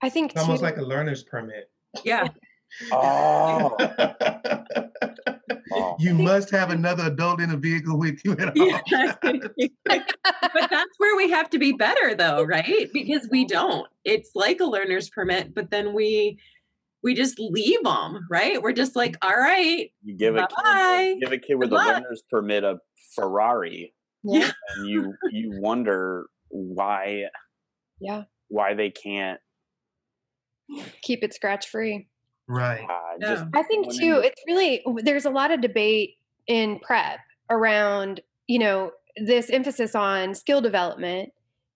I 0.01 0.09
think 0.09 0.31
it's 0.31 0.41
almost 0.41 0.61
like 0.61 0.77
a 0.77 0.83
learner's 0.83 1.23
permit. 1.23 1.71
Yeah. 2.03 2.27
Oh. 2.91 3.75
You 5.99 6.13
must 6.13 6.49
have 6.51 6.69
another 6.71 7.05
adult 7.05 7.41
in 7.41 7.51
a 7.51 7.57
vehicle 7.57 7.97
with 7.97 8.19
you 8.23 8.33
at 8.33 8.57
all. 8.57 8.79
Yeah. 9.57 9.73
but 9.83 10.69
that's 10.69 10.93
where 10.97 11.15
we 11.17 11.29
have 11.31 11.49
to 11.51 11.59
be 11.59 11.71
better 11.73 12.15
though, 12.15 12.43
right? 12.43 12.89
Because 12.93 13.27
we 13.31 13.45
don't. 13.45 13.87
It's 14.03 14.31
like 14.35 14.59
a 14.59 14.65
learner's 14.65 15.09
permit, 15.09 15.53
but 15.55 15.71
then 15.71 15.93
we 15.93 16.37
we 17.03 17.13
just 17.13 17.39
leave 17.39 17.83
them, 17.83 18.25
right? 18.29 18.61
We're 18.61 18.73
just 18.73 18.95
like, 18.95 19.15
all 19.21 19.35
right. 19.35 19.91
You 20.03 20.17
give 20.17 20.35
a 20.35 20.47
kid, 20.47 21.19
give 21.21 21.31
a 21.31 21.37
kid 21.37 21.55
with 21.55 21.69
Good 21.69 21.75
a 21.75 21.77
luck. 21.77 22.01
learner's 22.01 22.23
permit 22.29 22.63
a 22.63 22.77
Ferrari. 23.13 23.93
Yeah. 24.23 24.51
And 24.77 24.89
you 24.89 25.13
you 25.31 25.59
wonder 25.61 26.27
why 26.49 27.25
yeah 27.99 28.23
why 28.49 28.73
they 28.73 28.89
can't 28.91 29.39
keep 31.01 31.23
it 31.23 31.33
scratch 31.33 31.67
free 31.69 32.07
right. 32.47 32.85
Uh, 32.89 33.17
yeah. 33.19 33.45
i 33.53 33.63
think 33.63 33.91
too 33.93 34.21
it's 34.23 34.41
really 34.47 34.83
there's 35.03 35.25
a 35.25 35.29
lot 35.29 35.51
of 35.51 35.61
debate 35.61 36.15
in 36.47 36.79
prep 36.79 37.19
around 37.49 38.21
you 38.47 38.59
know 38.59 38.91
this 39.17 39.49
emphasis 39.49 39.95
on 39.95 40.35
skill 40.35 40.61
development 40.61 41.31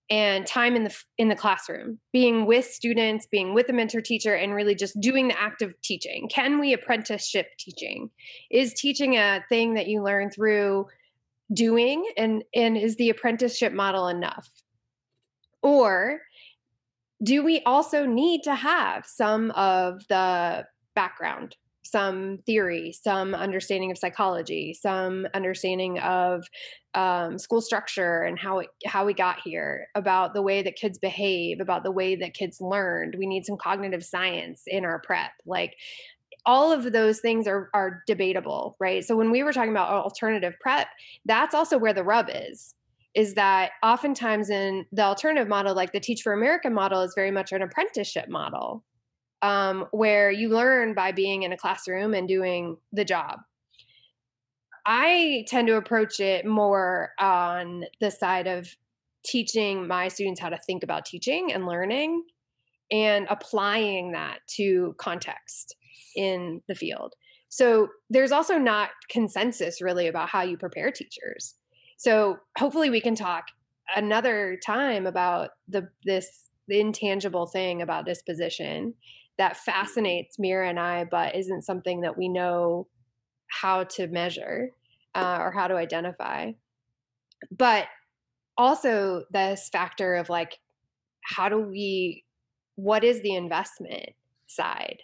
and 0.10 0.48
time 0.48 0.76
in 0.76 0.84
the 0.84 1.04
in 1.18 1.30
the 1.30 1.36
classroom 1.36 2.00
being 2.12 2.46
with 2.46 2.66
students 2.66 3.28
being 3.28 3.54
with 3.54 3.70
a 3.70 3.74
mentor 3.74 4.02
teacher 4.02 4.34
and 4.34 4.54
really 4.54 4.74
just 4.74 5.00
doing 5.00 5.28
the 5.28 5.40
act 5.40 5.62
of 5.62 5.80
teaching. 5.82 6.28
Can 6.30 6.60
we 6.60 6.74
apprenticeship 6.74 7.48
teaching? 7.60 8.10
Is 8.50 8.74
teaching 8.74 9.18
a 9.18 9.44
thing 9.50 9.76
that 9.76 9.88
you 9.88 10.02
learn 10.04 10.32
through 10.32 10.88
doing 11.54 12.06
and 12.18 12.44
and 12.56 12.78
is 12.78 12.96
the 12.96 13.10
apprenticeship 13.10 13.72
model 13.72 14.08
enough? 14.08 14.50
Or 15.62 16.22
do 17.22 17.44
we 17.44 17.62
also 17.66 18.06
need 18.06 18.44
to 18.44 18.56
have 18.56 19.06
some 19.06 19.52
of 19.52 20.08
the 20.08 20.66
background 20.96 21.56
some 21.84 22.38
theory 22.46 22.92
some 22.92 23.34
understanding 23.34 23.90
of 23.90 23.98
psychology 23.98 24.74
some 24.74 25.26
understanding 25.34 25.98
of 26.00 26.46
um, 26.96 27.38
school 27.38 27.62
structure 27.62 28.22
and 28.24 28.40
how 28.40 28.60
it, 28.60 28.70
how 28.86 29.06
we 29.06 29.14
got 29.14 29.38
here 29.44 29.88
about 29.96 30.34
the 30.34 30.42
way 30.42 30.64
that 30.64 30.76
kids 30.76 30.98
behave 30.98 31.60
about 31.60 31.84
the 31.84 31.92
way 31.92 32.16
that 32.16 32.34
kids 32.34 32.60
learned? 32.60 33.16
We 33.18 33.28
need 33.28 33.46
some 33.46 33.58
cognitive 33.58 34.04
science 34.04 34.64
in 34.66 34.86
our 34.86 35.00
prep 35.00 35.32
like 35.46 35.76
all 36.46 36.72
of 36.72 36.92
those 36.92 37.20
things 37.20 37.48
are 37.48 37.70
are 37.74 38.04
debatable 38.08 38.76
right? 38.80 39.04
So 39.04 39.16
when 39.16 39.32
we 39.32 39.44
were 39.44 39.54
talking 39.54 39.72
about 39.72 39.90
alternative 39.90 40.56
prep 40.60 40.88
that's 41.26 41.54
also 41.54 41.78
where 41.78 41.94
the 41.94 42.04
rub 42.04 42.30
is 42.34 42.74
is 43.16 43.34
that 43.36 43.72
oftentimes 43.84 44.50
in 44.50 44.86
the 44.92 45.04
alternative 45.04 45.48
model, 45.48 45.76
like 45.76 45.92
the 45.92 46.00
Teach 46.00 46.22
for 46.22 46.34
America 46.34 46.70
model, 46.70 47.02
is 47.02 47.14
very 47.16 47.32
much 47.32 47.52
an 47.52 47.62
apprenticeship 47.62 48.30
model 48.30 48.84
um, 49.42 49.86
where 49.92 50.32
you 50.32 50.50
learn 50.50 50.94
by 50.94 51.12
being 51.12 51.44
in 51.44 51.52
a 51.52 51.58
classroom 51.58 52.14
and 52.14 52.28
doing 52.28 52.78
the 52.92 53.06
job. 53.06 53.40
I 54.86 55.46
tend 55.48 55.68
to 55.68 55.78
approach 55.78 56.20
it 56.20 56.46
more 56.46 57.12
on 57.20 57.86
the 58.00 58.12
side 58.12 58.48
of 58.48 58.68
teaching 59.26 59.88
my 59.88 60.08
students 60.08 60.40
how 60.40 60.50
to 60.50 60.58
think 60.58 60.84
about 60.84 61.06
teaching 61.06 61.52
and 61.54 61.66
learning 61.66 62.24
and 62.92 63.28
applying 63.30 64.14
that 64.14 64.40
to 64.56 64.96
context 64.98 65.76
in 66.16 66.62
the 66.68 66.76
field. 66.76 67.14
So 67.50 67.90
there's 68.10 68.32
also 68.32 68.58
not 68.58 68.90
consensus 69.10 69.82
really 69.82 70.08
about 70.08 70.30
how 70.30 70.42
you 70.42 70.58
prepare 70.58 70.92
teachers. 70.92 71.56
So 72.00 72.38
hopefully 72.58 72.90
we 72.90 73.02
can 73.02 73.14
talk 73.14 73.48
another 73.94 74.58
time 74.66 75.06
about 75.06 75.50
the 75.68 75.90
this 76.06 76.50
intangible 76.70 77.46
thing 77.46 77.82
about 77.82 78.06
disposition 78.06 78.94
that 79.38 79.58
fascinates 79.58 80.40
Mira 80.40 80.70
and 80.70 80.80
I, 80.80 81.04
but 81.04 81.36
isn't 81.36 81.64
something 81.64 82.02
that 82.02 82.18
we 82.18 82.30
know 82.30 82.88
how 83.50 83.84
to 83.84 84.08
measure 84.08 84.70
uh, 85.14 85.40
or 85.42 85.52
how 85.52 85.68
to 85.68 85.76
identify. 85.76 86.52
But 87.52 87.88
also 88.58 89.24
this 89.32 89.68
factor 89.70 90.16
of 90.16 90.30
like, 90.30 90.60
how 91.24 91.50
do 91.50 91.60
we, 91.60 92.24
what 92.76 93.04
is 93.04 93.22
the 93.24 93.36
investment 93.36 94.12
side, 94.48 95.00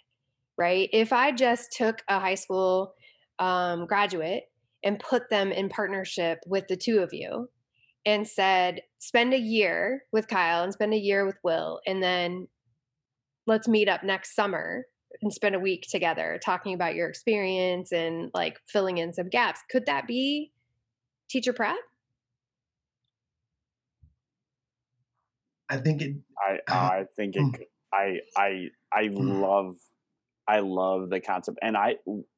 right? 0.56 0.88
If 0.92 1.12
I 1.12 1.32
just 1.32 1.72
took 1.72 2.02
a 2.08 2.20
high 2.20 2.36
school 2.36 2.94
um, 3.38 3.86
graduate 3.86 4.44
and 4.84 4.98
put 4.98 5.30
them 5.30 5.52
in 5.52 5.68
partnership 5.68 6.38
with 6.46 6.68
the 6.68 6.76
two 6.76 6.98
of 7.00 7.12
you 7.12 7.48
and 8.04 8.26
said, 8.26 8.82
spend 8.98 9.34
a 9.34 9.38
year 9.38 10.04
with 10.12 10.28
Kyle 10.28 10.62
and 10.62 10.72
spend 10.72 10.94
a 10.94 10.98
year 10.98 11.26
with 11.26 11.36
Will, 11.42 11.80
and 11.86 12.02
then 12.02 12.46
let's 13.46 13.68
meet 13.68 13.88
up 13.88 14.04
next 14.04 14.34
summer 14.34 14.84
and 15.22 15.32
spend 15.32 15.54
a 15.54 15.60
week 15.60 15.86
together 15.90 16.38
talking 16.44 16.74
about 16.74 16.94
your 16.94 17.08
experience 17.08 17.92
and 17.92 18.30
like 18.34 18.58
filling 18.68 18.98
in 18.98 19.12
some 19.12 19.28
gaps. 19.28 19.60
Could 19.70 19.86
that 19.86 20.06
be 20.06 20.52
teacher 21.28 21.52
prep? 21.52 21.76
I 25.68 25.78
think 25.78 26.02
it. 26.02 26.16
I 26.38 26.58
I 26.68 27.04
think 27.16 27.36
it. 27.36 27.40
Hmm. 27.40 27.62
I 27.92 28.18
I 28.36 28.66
I 28.92 29.06
hmm. 29.06 29.40
love 29.40 29.76
I 30.46 30.60
love 30.60 31.10
the 31.10 31.20
concept, 31.20 31.58
and 31.60 31.76
I 31.76 31.96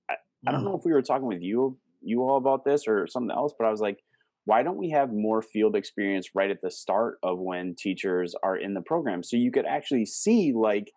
I, 0.08 0.14
I 0.46 0.52
don't 0.52 0.60
hmm. 0.60 0.66
know 0.66 0.78
if 0.78 0.84
we 0.84 0.92
were 0.92 1.02
talking 1.02 1.26
with 1.26 1.42
you 1.42 1.78
you 2.00 2.22
all 2.22 2.36
about 2.36 2.64
this 2.64 2.84
or 2.86 3.06
something 3.06 3.34
else, 3.34 3.54
but 3.58 3.66
I 3.66 3.70
was 3.70 3.80
like, 3.80 3.98
why 4.44 4.62
don't 4.62 4.78
we 4.78 4.90
have 4.90 5.12
more 5.12 5.42
field 5.42 5.76
experience 5.76 6.30
right 6.34 6.50
at 6.50 6.62
the 6.62 6.70
start 6.70 7.18
of 7.22 7.38
when 7.38 7.74
teachers 7.76 8.34
are 8.42 8.56
in 8.56 8.74
the 8.74 8.80
program? 8.80 9.22
So 9.22 9.36
you 9.36 9.50
could 9.50 9.66
actually 9.66 10.06
see 10.06 10.52
like 10.54 10.90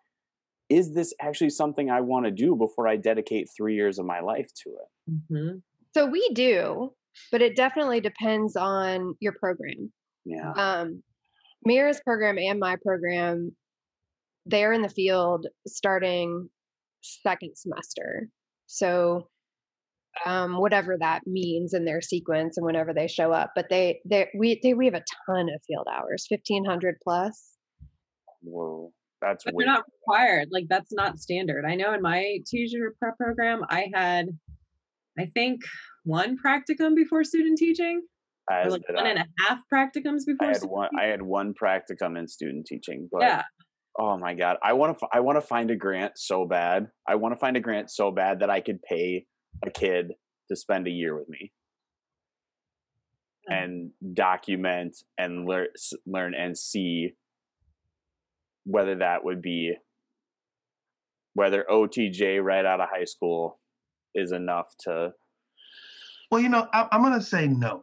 is 0.68 0.94
this 0.94 1.12
actually 1.20 1.50
something 1.50 1.90
i 1.90 2.00
want 2.00 2.24
to 2.24 2.30
do 2.30 2.56
before 2.56 2.88
i 2.88 2.96
dedicate 2.96 3.46
three 3.54 3.74
years 3.74 3.98
of 3.98 4.06
my 4.06 4.20
life 4.20 4.48
to 4.62 4.70
it? 4.70 5.12
Mm-hmm. 5.12 5.58
so 5.94 6.06
we 6.06 6.30
do 6.32 6.92
but 7.30 7.42
it 7.42 7.56
definitely 7.56 8.00
depends 8.00 8.56
on 8.56 9.14
your 9.20 9.34
program. 9.38 9.92
Yeah. 10.24 10.52
Um 10.56 11.02
mira's 11.64 12.00
program 12.00 12.38
and 12.38 12.58
my 12.58 12.76
program 12.82 13.54
they're 14.46 14.72
in 14.72 14.82
the 14.82 14.88
field 14.88 15.46
starting 15.66 16.48
second 17.02 17.52
semester. 17.54 18.28
So 18.66 19.28
um, 20.26 20.58
whatever 20.58 20.96
that 20.98 21.26
means 21.26 21.74
in 21.74 21.84
their 21.84 22.00
sequence 22.00 22.56
and 22.56 22.66
whenever 22.66 22.92
they 22.92 23.08
show 23.08 23.32
up. 23.32 23.52
But 23.54 23.66
they 23.70 24.00
they 24.08 24.28
we 24.38 24.60
they 24.62 24.74
we 24.74 24.86
have 24.86 24.94
a 24.94 25.04
ton 25.26 25.48
of 25.54 25.62
field 25.66 25.86
hours, 25.92 26.26
fifteen 26.28 26.64
hundred 26.64 26.96
plus. 27.02 27.56
Whoa, 28.42 28.92
that's 29.20 29.44
but 29.44 29.54
they're 29.56 29.66
not 29.66 29.84
required. 30.00 30.48
Like 30.50 30.66
that's 30.68 30.92
not 30.92 31.18
standard. 31.18 31.64
I 31.66 31.74
know 31.74 31.94
in 31.94 32.02
my 32.02 32.38
teacher 32.46 32.94
prep 32.98 33.16
program, 33.16 33.62
I 33.68 33.88
had, 33.94 34.26
I 35.18 35.26
think, 35.26 35.62
one 36.04 36.36
practicum 36.36 36.94
before 36.94 37.24
student 37.24 37.58
teaching. 37.58 38.02
As 38.50 38.72
like 38.72 38.82
one 38.88 39.06
I. 39.06 39.10
and 39.10 39.18
a 39.20 39.26
half 39.46 39.60
practicums 39.72 40.26
before. 40.26 40.48
I 40.48 40.52
had 40.52 40.62
one. 40.64 40.88
Teaching. 40.90 40.98
I 41.00 41.06
had 41.10 41.22
one 41.22 41.54
practicum 41.54 42.18
in 42.18 42.26
student 42.28 42.66
teaching, 42.66 43.08
but 43.10 43.22
yeah. 43.22 43.42
Oh 43.98 44.16
my 44.16 44.34
god, 44.34 44.56
I 44.62 44.72
want 44.72 44.98
to. 44.98 45.06
I 45.12 45.20
want 45.20 45.36
to 45.36 45.46
find 45.46 45.70
a 45.70 45.76
grant 45.76 46.14
so 46.16 46.44
bad. 46.44 46.88
I 47.06 47.14
want 47.16 47.34
to 47.34 47.38
find 47.38 47.56
a 47.56 47.60
grant 47.60 47.90
so 47.90 48.10
bad 48.10 48.40
that 48.40 48.50
I 48.50 48.60
could 48.60 48.82
pay 48.82 49.26
a 49.64 49.70
kid 49.70 50.12
to 50.48 50.56
spend 50.56 50.86
a 50.86 50.90
year 50.90 51.16
with 51.16 51.28
me. 51.28 51.52
And 53.48 53.90
document 54.14 54.96
and 55.18 55.48
learn 55.48 55.66
learn 56.06 56.34
and 56.34 56.56
see 56.56 57.14
whether 58.64 58.94
that 58.96 59.24
would 59.24 59.42
be 59.42 59.74
whether 61.34 61.64
OTJ 61.68 62.42
right 62.42 62.64
out 62.64 62.80
of 62.80 62.88
high 62.88 63.04
school 63.04 63.58
is 64.14 64.30
enough 64.30 64.66
to 64.80 65.12
well 66.30 66.40
you 66.40 66.48
know 66.48 66.68
I, 66.72 66.86
am 66.92 67.02
going 67.02 67.14
to 67.14 67.20
say 67.24 67.48
no. 67.48 67.82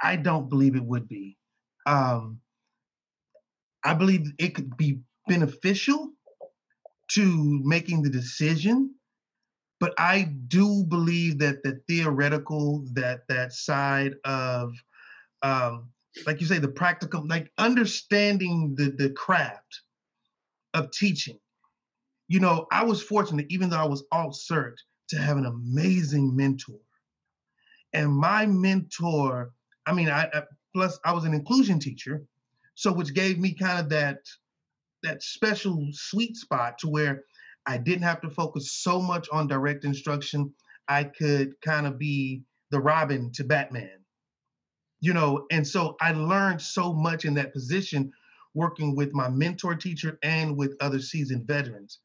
I 0.00 0.14
don't 0.14 0.48
believe 0.48 0.76
it 0.76 0.84
would 0.84 1.08
be. 1.08 1.36
Um 1.84 2.40
i 3.84 3.94
believe 3.94 4.32
it 4.38 4.54
could 4.54 4.76
be 4.76 5.00
beneficial 5.26 6.12
to 7.08 7.60
making 7.64 8.02
the 8.02 8.10
decision 8.10 8.94
but 9.82 9.94
I 9.98 10.28
do 10.46 10.84
believe 10.84 11.40
that 11.40 11.64
the 11.64 11.80
theoretical, 11.88 12.84
that 12.92 13.26
that 13.28 13.52
side 13.52 14.14
of, 14.24 14.74
um, 15.42 15.88
like 16.24 16.40
you 16.40 16.46
say, 16.46 16.60
the 16.60 16.68
practical, 16.68 17.26
like 17.26 17.50
understanding 17.58 18.76
the 18.76 18.94
the 18.96 19.10
craft 19.10 19.80
of 20.72 20.92
teaching. 20.92 21.36
You 22.28 22.38
know, 22.38 22.68
I 22.70 22.84
was 22.84 23.02
fortunate, 23.02 23.46
even 23.50 23.70
though 23.70 23.80
I 23.80 23.86
was 23.86 24.04
alt 24.12 24.34
cert, 24.34 24.76
to 25.08 25.18
have 25.18 25.36
an 25.36 25.46
amazing 25.46 26.36
mentor. 26.36 26.78
And 27.92 28.12
my 28.12 28.46
mentor, 28.46 29.50
I 29.84 29.94
mean, 29.94 30.08
I, 30.08 30.28
I 30.32 30.42
plus 30.72 30.96
I 31.04 31.12
was 31.12 31.24
an 31.24 31.34
inclusion 31.34 31.80
teacher, 31.80 32.22
so 32.76 32.92
which 32.92 33.14
gave 33.14 33.40
me 33.40 33.52
kind 33.52 33.80
of 33.80 33.88
that 33.88 34.18
that 35.02 35.24
special 35.24 35.88
sweet 35.90 36.36
spot 36.36 36.78
to 36.78 36.88
where 36.88 37.24
I 37.66 37.78
didn't 37.78 38.02
have 38.02 38.20
to 38.22 38.30
focus 38.30 38.72
so 38.72 39.00
much 39.00 39.28
on 39.30 39.46
direct 39.48 39.84
instruction. 39.84 40.52
I 40.88 41.04
could 41.04 41.54
kind 41.62 41.86
of 41.86 41.98
be 41.98 42.42
the 42.70 42.80
Robin 42.80 43.30
to 43.32 43.44
Batman, 43.44 44.04
you 45.00 45.12
know, 45.14 45.46
and 45.50 45.66
so 45.66 45.96
I 46.00 46.12
learned 46.12 46.60
so 46.62 46.92
much 46.92 47.24
in 47.24 47.34
that 47.34 47.52
position 47.52 48.12
working 48.54 48.96
with 48.96 49.14
my 49.14 49.28
mentor 49.28 49.74
teacher 49.74 50.18
and 50.22 50.56
with 50.56 50.76
other 50.80 51.00
seasoned 51.00 51.46
veterans. 51.46 52.00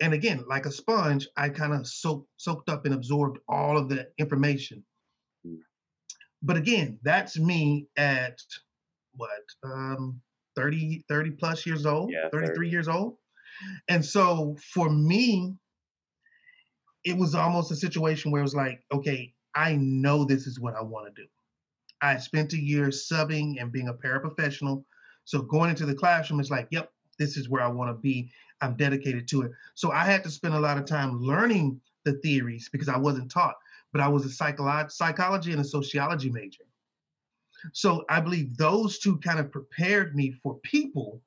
and 0.00 0.12
again, 0.14 0.44
like 0.48 0.66
a 0.66 0.70
sponge, 0.70 1.28
I 1.36 1.48
kind 1.48 1.72
of 1.72 1.86
soaked 1.86 2.28
soaked 2.36 2.68
up 2.68 2.84
and 2.86 2.94
absorbed 2.94 3.38
all 3.48 3.76
of 3.76 3.88
the 3.88 4.08
information. 4.18 4.84
But 6.42 6.56
again, 6.56 6.98
that's 7.02 7.38
me 7.38 7.88
at 7.96 8.40
what 9.14 9.42
um 9.64 10.20
30 10.56 11.04
30 11.08 11.30
plus 11.32 11.66
years 11.66 11.86
old, 11.86 12.10
yeah, 12.12 12.28
33 12.30 12.54
30. 12.56 12.70
years 12.70 12.88
old. 12.88 13.16
And 13.88 14.04
so 14.04 14.56
for 14.72 14.90
me, 14.90 15.54
it 17.04 17.16
was 17.16 17.34
almost 17.34 17.70
a 17.70 17.76
situation 17.76 18.30
where 18.30 18.40
it 18.40 18.44
was 18.44 18.54
like, 18.54 18.84
okay, 18.92 19.32
I 19.54 19.76
know 19.76 20.24
this 20.24 20.46
is 20.46 20.60
what 20.60 20.74
I 20.74 20.82
want 20.82 21.06
to 21.06 21.22
do. 21.22 21.28
I 22.00 22.16
spent 22.18 22.52
a 22.52 22.60
year 22.60 22.88
subbing 22.88 23.60
and 23.60 23.72
being 23.72 23.88
a 23.88 23.94
paraprofessional. 23.94 24.84
So 25.24 25.42
going 25.42 25.70
into 25.70 25.86
the 25.86 25.94
classroom 25.94 26.40
is 26.40 26.50
like, 26.50 26.68
yep, 26.70 26.92
this 27.18 27.36
is 27.36 27.48
where 27.48 27.62
I 27.62 27.68
want 27.68 27.90
to 27.90 28.00
be. 28.00 28.30
I'm 28.60 28.76
dedicated 28.76 29.28
to 29.28 29.42
it. 29.42 29.52
So 29.74 29.90
I 29.92 30.04
had 30.04 30.22
to 30.24 30.30
spend 30.30 30.54
a 30.54 30.60
lot 30.60 30.78
of 30.78 30.84
time 30.84 31.20
learning 31.20 31.80
the 32.04 32.14
theories 32.14 32.68
because 32.70 32.88
I 32.88 32.96
wasn't 32.96 33.30
taught, 33.30 33.56
but 33.92 34.00
I 34.00 34.08
was 34.08 34.24
a 34.24 34.28
psycholo- 34.28 34.90
psychology 34.90 35.52
and 35.52 35.60
a 35.60 35.64
sociology 35.64 36.30
major. 36.30 36.64
So 37.72 38.04
I 38.08 38.20
believe 38.20 38.56
those 38.56 38.98
two 38.98 39.18
kind 39.18 39.38
of 39.38 39.50
prepared 39.50 40.14
me 40.14 40.32
for 40.42 40.58
people. 40.62 41.20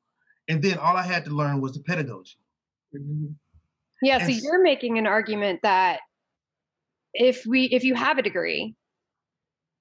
And 0.51 0.61
then 0.61 0.77
all 0.77 0.97
I 0.97 1.03
had 1.03 1.23
to 1.25 1.31
learn 1.31 1.61
was 1.61 1.73
the 1.73 1.79
pedagogy. 1.79 2.35
Mm-hmm. 2.93 3.27
Yeah. 4.01 4.17
And 4.17 4.35
so 4.35 4.41
you're 4.43 4.61
making 4.61 4.97
an 4.97 5.07
argument 5.07 5.61
that 5.63 6.01
if 7.13 7.45
we 7.45 7.65
if 7.65 7.83
you 7.83 7.95
have 7.95 8.17
a 8.17 8.21
degree 8.21 8.75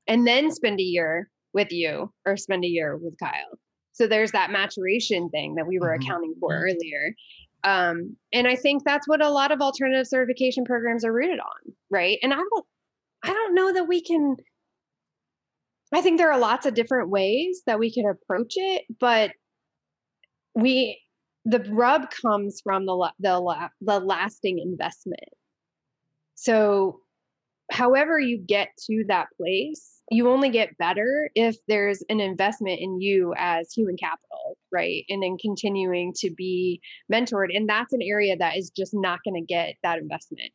and 0.06 0.24
then 0.26 0.52
spend 0.52 0.78
a 0.78 0.84
year 0.84 1.28
with 1.52 1.72
you 1.72 2.12
or 2.24 2.36
spend 2.36 2.64
a 2.64 2.68
year 2.68 2.96
with 2.96 3.18
Kyle. 3.18 3.58
So 3.92 4.06
there's 4.06 4.30
that 4.30 4.52
maturation 4.52 5.28
thing 5.30 5.56
that 5.56 5.66
we 5.66 5.80
were 5.80 5.88
mm-hmm. 5.88 6.02
accounting 6.02 6.34
for 6.38 6.52
mm-hmm. 6.52 6.64
earlier. 6.64 7.14
Um, 7.64 8.16
and 8.32 8.46
I 8.46 8.54
think 8.54 8.84
that's 8.84 9.08
what 9.08 9.22
a 9.22 9.28
lot 9.28 9.50
of 9.50 9.60
alternative 9.60 10.06
certification 10.06 10.64
programs 10.64 11.04
are 11.04 11.12
rooted 11.12 11.40
on, 11.40 11.74
right? 11.90 12.18
And 12.22 12.32
I 12.32 12.36
don't 12.36 12.66
I 13.24 13.32
don't 13.32 13.54
know 13.56 13.72
that 13.72 13.88
we 13.88 14.02
can 14.02 14.36
I 15.92 16.00
think 16.00 16.18
there 16.18 16.30
are 16.30 16.38
lots 16.38 16.66
of 16.66 16.74
different 16.74 17.10
ways 17.10 17.62
that 17.66 17.80
we 17.80 17.92
can 17.92 18.06
approach 18.06 18.52
it, 18.54 18.84
but 19.00 19.32
we 20.54 21.00
the 21.44 21.64
rub 21.70 22.10
comes 22.10 22.60
from 22.62 22.86
the 22.86 23.12
the 23.18 23.70
the 23.80 24.00
lasting 24.00 24.58
investment. 24.58 25.28
So 26.34 27.00
however 27.70 28.18
you 28.18 28.38
get 28.38 28.68
to 28.86 29.04
that 29.08 29.28
place, 29.36 30.00
you 30.10 30.28
only 30.28 30.50
get 30.50 30.76
better 30.76 31.30
if 31.34 31.56
there's 31.68 32.02
an 32.08 32.20
investment 32.20 32.80
in 32.80 33.00
you 33.00 33.32
as 33.36 33.72
human 33.72 33.96
capital, 33.96 34.56
right? 34.72 35.04
And 35.08 35.22
then 35.22 35.36
continuing 35.40 36.12
to 36.16 36.30
be 36.30 36.80
mentored. 37.12 37.54
And 37.54 37.68
that's 37.68 37.92
an 37.92 38.02
area 38.02 38.36
that 38.36 38.56
is 38.56 38.70
just 38.70 38.92
not 38.92 39.20
going 39.24 39.34
to 39.34 39.46
get 39.46 39.76
that 39.82 39.98
investment. 39.98 40.50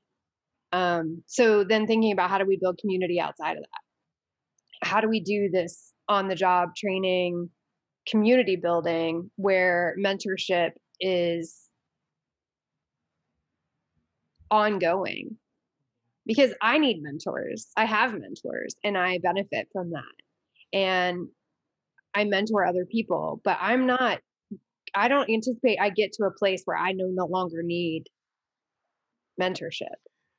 Um, 0.73 1.23
so 1.25 1.63
then 1.63 1.87
thinking 1.87 2.11
about 2.11 2.29
how 2.29 2.37
do 2.37 2.45
we 2.45 2.57
build 2.57 2.79
community 2.79 3.19
outside 3.19 3.55
of 3.55 3.63
that? 3.63 4.87
How 4.87 4.99
do 4.99 5.07
we 5.07 5.21
do 5.21 5.49
this 5.49 5.93
on 6.09 6.27
the 6.27 6.35
job 6.35 6.75
training, 6.75 7.49
community 8.07 8.55
building 8.55 9.31
where 9.35 9.95
mentorship 9.99 10.71
is 10.99 11.61
ongoing 14.51 15.37
because 16.25 16.53
I 16.61 16.77
need 16.77 17.01
mentors. 17.01 17.67
I 17.75 17.85
have 17.85 18.13
mentors 18.13 18.75
and 18.83 18.97
I 18.97 19.19
benefit 19.19 19.67
from 19.71 19.91
that. 19.91 20.03
And 20.73 21.27
I 22.13 22.23
mentor 22.23 22.65
other 22.65 22.85
people, 22.85 23.41
but 23.43 23.57
I'm 23.59 23.85
not, 23.85 24.19
I 24.93 25.07
don't 25.07 25.29
anticipate 25.29 25.79
I 25.79 25.89
get 25.89 26.13
to 26.13 26.25
a 26.25 26.31
place 26.31 26.61
where 26.65 26.77
I 26.77 26.93
no, 26.93 27.07
no 27.07 27.25
longer 27.25 27.61
need 27.61 28.05
mentorship 29.39 29.95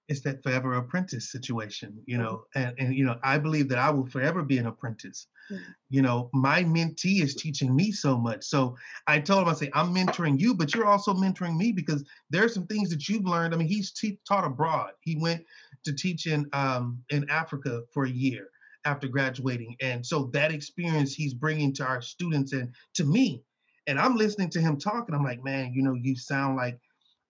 it's 0.08 0.20
that 0.20 0.42
forever 0.42 0.74
apprentice 0.74 1.32
situation, 1.32 2.00
you 2.06 2.18
know, 2.18 2.44
mm-hmm. 2.56 2.68
and, 2.68 2.78
and 2.78 2.94
you 2.94 3.04
know, 3.04 3.18
I 3.22 3.38
believe 3.38 3.68
that 3.68 3.78
I 3.78 3.90
will 3.90 4.06
forever 4.06 4.42
be 4.42 4.58
an 4.58 4.66
apprentice. 4.66 5.26
Mm-hmm. 5.50 5.62
You 5.90 6.02
know, 6.02 6.30
my 6.32 6.62
mentee 6.64 7.22
is 7.22 7.34
teaching 7.34 7.74
me 7.74 7.90
so 7.90 8.16
much. 8.16 8.44
So 8.44 8.76
I 9.06 9.18
told 9.18 9.42
him, 9.42 9.48
I 9.48 9.54
say, 9.54 9.70
I'm 9.74 9.94
mentoring 9.94 10.38
you, 10.38 10.54
but 10.54 10.74
you're 10.74 10.86
also 10.86 11.12
mentoring 11.12 11.56
me 11.56 11.72
because 11.72 12.04
there 12.30 12.44
are 12.44 12.48
some 12.48 12.66
things 12.66 12.90
that 12.90 13.08
you've 13.08 13.26
learned. 13.26 13.54
I 13.54 13.56
mean, 13.56 13.68
he's 13.68 13.92
te- 13.92 14.20
taught 14.26 14.44
abroad. 14.44 14.92
He 15.00 15.16
went 15.16 15.44
to 15.84 15.92
teach 15.92 16.26
in 16.26 16.46
um, 16.52 16.98
in 17.10 17.28
Africa 17.28 17.82
for 17.92 18.04
a 18.04 18.10
year 18.10 18.48
after 18.84 19.08
graduating, 19.08 19.76
and 19.80 20.04
so 20.06 20.30
that 20.32 20.52
experience 20.52 21.14
he's 21.14 21.34
bringing 21.34 21.72
to 21.74 21.84
our 21.84 22.00
students 22.00 22.52
and 22.52 22.72
to 22.94 23.04
me. 23.04 23.42
And 23.88 24.00
I'm 24.00 24.16
listening 24.16 24.50
to 24.50 24.60
him 24.60 24.78
talk, 24.78 25.04
and 25.06 25.16
I'm 25.16 25.22
like, 25.24 25.44
man, 25.44 25.72
you 25.72 25.82
know, 25.82 25.94
you 25.94 26.16
sound 26.16 26.56
like 26.56 26.78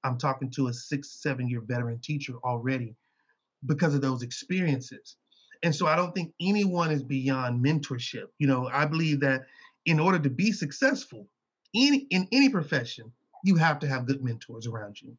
I'm 0.07 0.19
talking 0.19 0.51
to 0.53 0.69
a 0.69 0.73
six, 0.73 1.11
seven 1.23 1.49
year 1.49 1.61
veteran 1.61 1.99
teacher 2.01 2.35
already 2.45 2.95
because 3.65 3.95
of 3.95 4.01
those 4.01 4.23
experiences. 4.23 5.17
And 5.63 5.75
so 5.75 5.87
I 5.87 5.97
don't 5.97 6.15
think 6.15 6.33
anyone 6.41 6.91
is 6.91 7.03
beyond 7.03 7.65
mentorship. 7.65 8.27
You 8.39 8.47
know, 8.47 8.69
I 8.73 8.87
believe 8.87 9.21
that 9.21 9.47
in 9.85 9.99
order 9.99 10.19
to 10.19 10.31
be 10.31 10.53
successful 10.53 11.27
in, 11.75 12.07
in 12.11 12.29
any 12.31 12.49
profession, 12.49 13.13
you 13.43 13.57
have 13.57 13.81
to 13.81 13.89
have 13.89 14.07
good 14.07 14.23
mentors 14.23 14.67
around 14.67 15.01
you. 15.01 15.17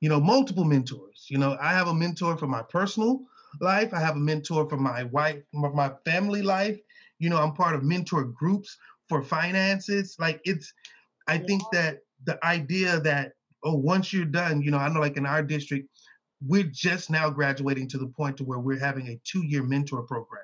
You 0.00 0.08
know, 0.08 0.20
multiple 0.20 0.64
mentors. 0.64 1.26
You 1.28 1.38
know, 1.38 1.56
I 1.60 1.72
have 1.72 1.88
a 1.88 1.94
mentor 1.94 2.36
for 2.36 2.46
my 2.46 2.62
personal 2.62 3.22
life. 3.60 3.94
I 3.94 4.00
have 4.00 4.16
a 4.16 4.20
mentor 4.20 4.68
for 4.68 4.76
my 4.76 5.04
wife, 5.04 5.42
my 5.52 5.92
family 6.04 6.42
life. 6.42 6.78
You 7.18 7.30
know, 7.30 7.38
I'm 7.38 7.54
part 7.54 7.74
of 7.74 7.82
mentor 7.82 8.24
groups 8.24 8.76
for 9.08 9.22
finances. 9.22 10.16
Like 10.18 10.40
it's, 10.44 10.72
I 11.26 11.38
think 11.38 11.62
that 11.72 12.03
the 12.26 12.44
idea 12.44 13.00
that 13.00 13.32
oh 13.64 13.74
once 13.74 14.12
you're 14.12 14.24
done 14.24 14.62
you 14.62 14.70
know 14.70 14.78
i 14.78 14.88
know 14.88 15.00
like 15.00 15.16
in 15.16 15.26
our 15.26 15.42
district 15.42 15.88
we're 16.46 16.64
just 16.64 17.10
now 17.10 17.30
graduating 17.30 17.88
to 17.88 17.98
the 17.98 18.06
point 18.06 18.36
to 18.36 18.44
where 18.44 18.58
we're 18.58 18.78
having 18.78 19.08
a 19.08 19.20
two 19.24 19.44
year 19.44 19.62
mentor 19.62 20.02
program. 20.02 20.42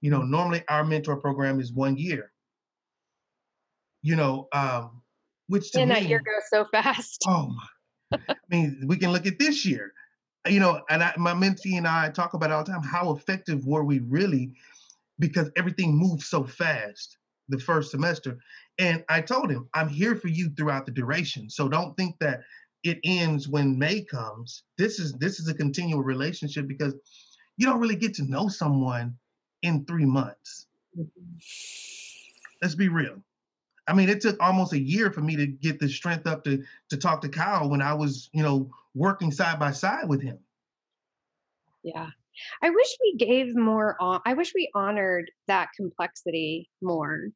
You 0.00 0.10
know 0.10 0.22
normally 0.22 0.62
our 0.68 0.84
mentor 0.84 1.16
program 1.16 1.60
is 1.60 1.72
one 1.72 1.96
year. 1.96 2.32
You 4.02 4.16
know 4.16 4.48
um 4.52 5.02
which 5.48 5.72
to 5.72 5.80
and 5.80 5.90
that 5.90 6.04
year 6.04 6.20
goes 6.20 6.48
so 6.50 6.66
fast. 6.70 7.24
Oh 7.26 7.52
my 8.10 8.18
i 8.28 8.34
mean 8.48 8.84
we 8.86 8.96
can 8.96 9.12
look 9.12 9.26
at 9.26 9.38
this 9.38 9.66
year. 9.66 9.92
You 10.46 10.60
know 10.60 10.82
and 10.88 11.02
I, 11.02 11.14
my 11.16 11.32
mentee 11.32 11.76
and 11.76 11.86
i 11.86 12.08
talk 12.10 12.34
about 12.34 12.52
all 12.52 12.64
the 12.64 12.70
time 12.70 12.82
how 12.82 13.12
effective 13.12 13.66
were 13.66 13.84
we 13.84 13.98
really? 14.00 14.52
Because 15.18 15.50
everything 15.56 15.96
moves 15.96 16.26
so 16.26 16.44
fast 16.44 17.18
the 17.48 17.58
first 17.58 17.90
semester 17.90 18.38
and 18.78 19.04
I 19.08 19.20
told 19.20 19.50
him, 19.50 19.68
I'm 19.74 19.88
here 19.88 20.14
for 20.14 20.28
you 20.28 20.50
throughout 20.50 20.86
the 20.86 20.92
duration. 20.92 21.50
So 21.50 21.68
don't 21.68 21.96
think 21.96 22.16
that 22.20 22.42
it 22.84 22.98
ends 23.04 23.48
when 23.48 23.78
May 23.78 24.02
comes. 24.02 24.62
This 24.76 25.00
is 25.00 25.12
this 25.14 25.40
is 25.40 25.48
a 25.48 25.54
continual 25.54 26.02
relationship 26.02 26.68
because 26.68 26.94
you 27.56 27.66
don't 27.66 27.80
really 27.80 27.96
get 27.96 28.14
to 28.14 28.30
know 28.30 28.48
someone 28.48 29.16
in 29.62 29.84
three 29.84 30.06
months. 30.06 30.66
Let's 32.62 32.76
be 32.76 32.88
real. 32.88 33.22
I 33.88 33.94
mean, 33.94 34.08
it 34.08 34.20
took 34.20 34.40
almost 34.40 34.74
a 34.74 34.80
year 34.80 35.10
for 35.10 35.22
me 35.22 35.34
to 35.36 35.46
get 35.46 35.80
the 35.80 35.88
strength 35.88 36.26
up 36.26 36.44
to 36.44 36.62
to 36.90 36.96
talk 36.96 37.20
to 37.22 37.28
Kyle 37.28 37.68
when 37.68 37.82
I 37.82 37.94
was, 37.94 38.30
you 38.32 38.42
know, 38.42 38.70
working 38.94 39.32
side 39.32 39.58
by 39.58 39.72
side 39.72 40.08
with 40.08 40.22
him. 40.22 40.38
Yeah. 41.82 42.10
I 42.62 42.70
wish 42.70 42.96
we 43.00 43.16
gave 43.16 43.56
more 43.56 43.96
I 44.24 44.34
wish 44.34 44.52
we 44.54 44.70
honored 44.72 45.32
that 45.48 45.70
complexity 45.76 46.70
more 46.80 47.30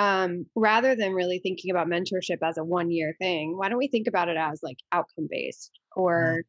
um, 0.00 0.46
rather 0.56 0.96
than 0.96 1.12
really 1.12 1.40
thinking 1.40 1.70
about 1.70 1.86
mentorship 1.86 2.38
as 2.42 2.56
a 2.56 2.64
one 2.64 2.90
year 2.90 3.14
thing, 3.18 3.58
why 3.58 3.68
don't 3.68 3.76
we 3.76 3.88
think 3.88 4.06
about 4.06 4.30
it 4.30 4.36
as 4.38 4.60
like 4.62 4.78
outcome 4.92 5.28
based? 5.28 5.78
Or 5.94 6.44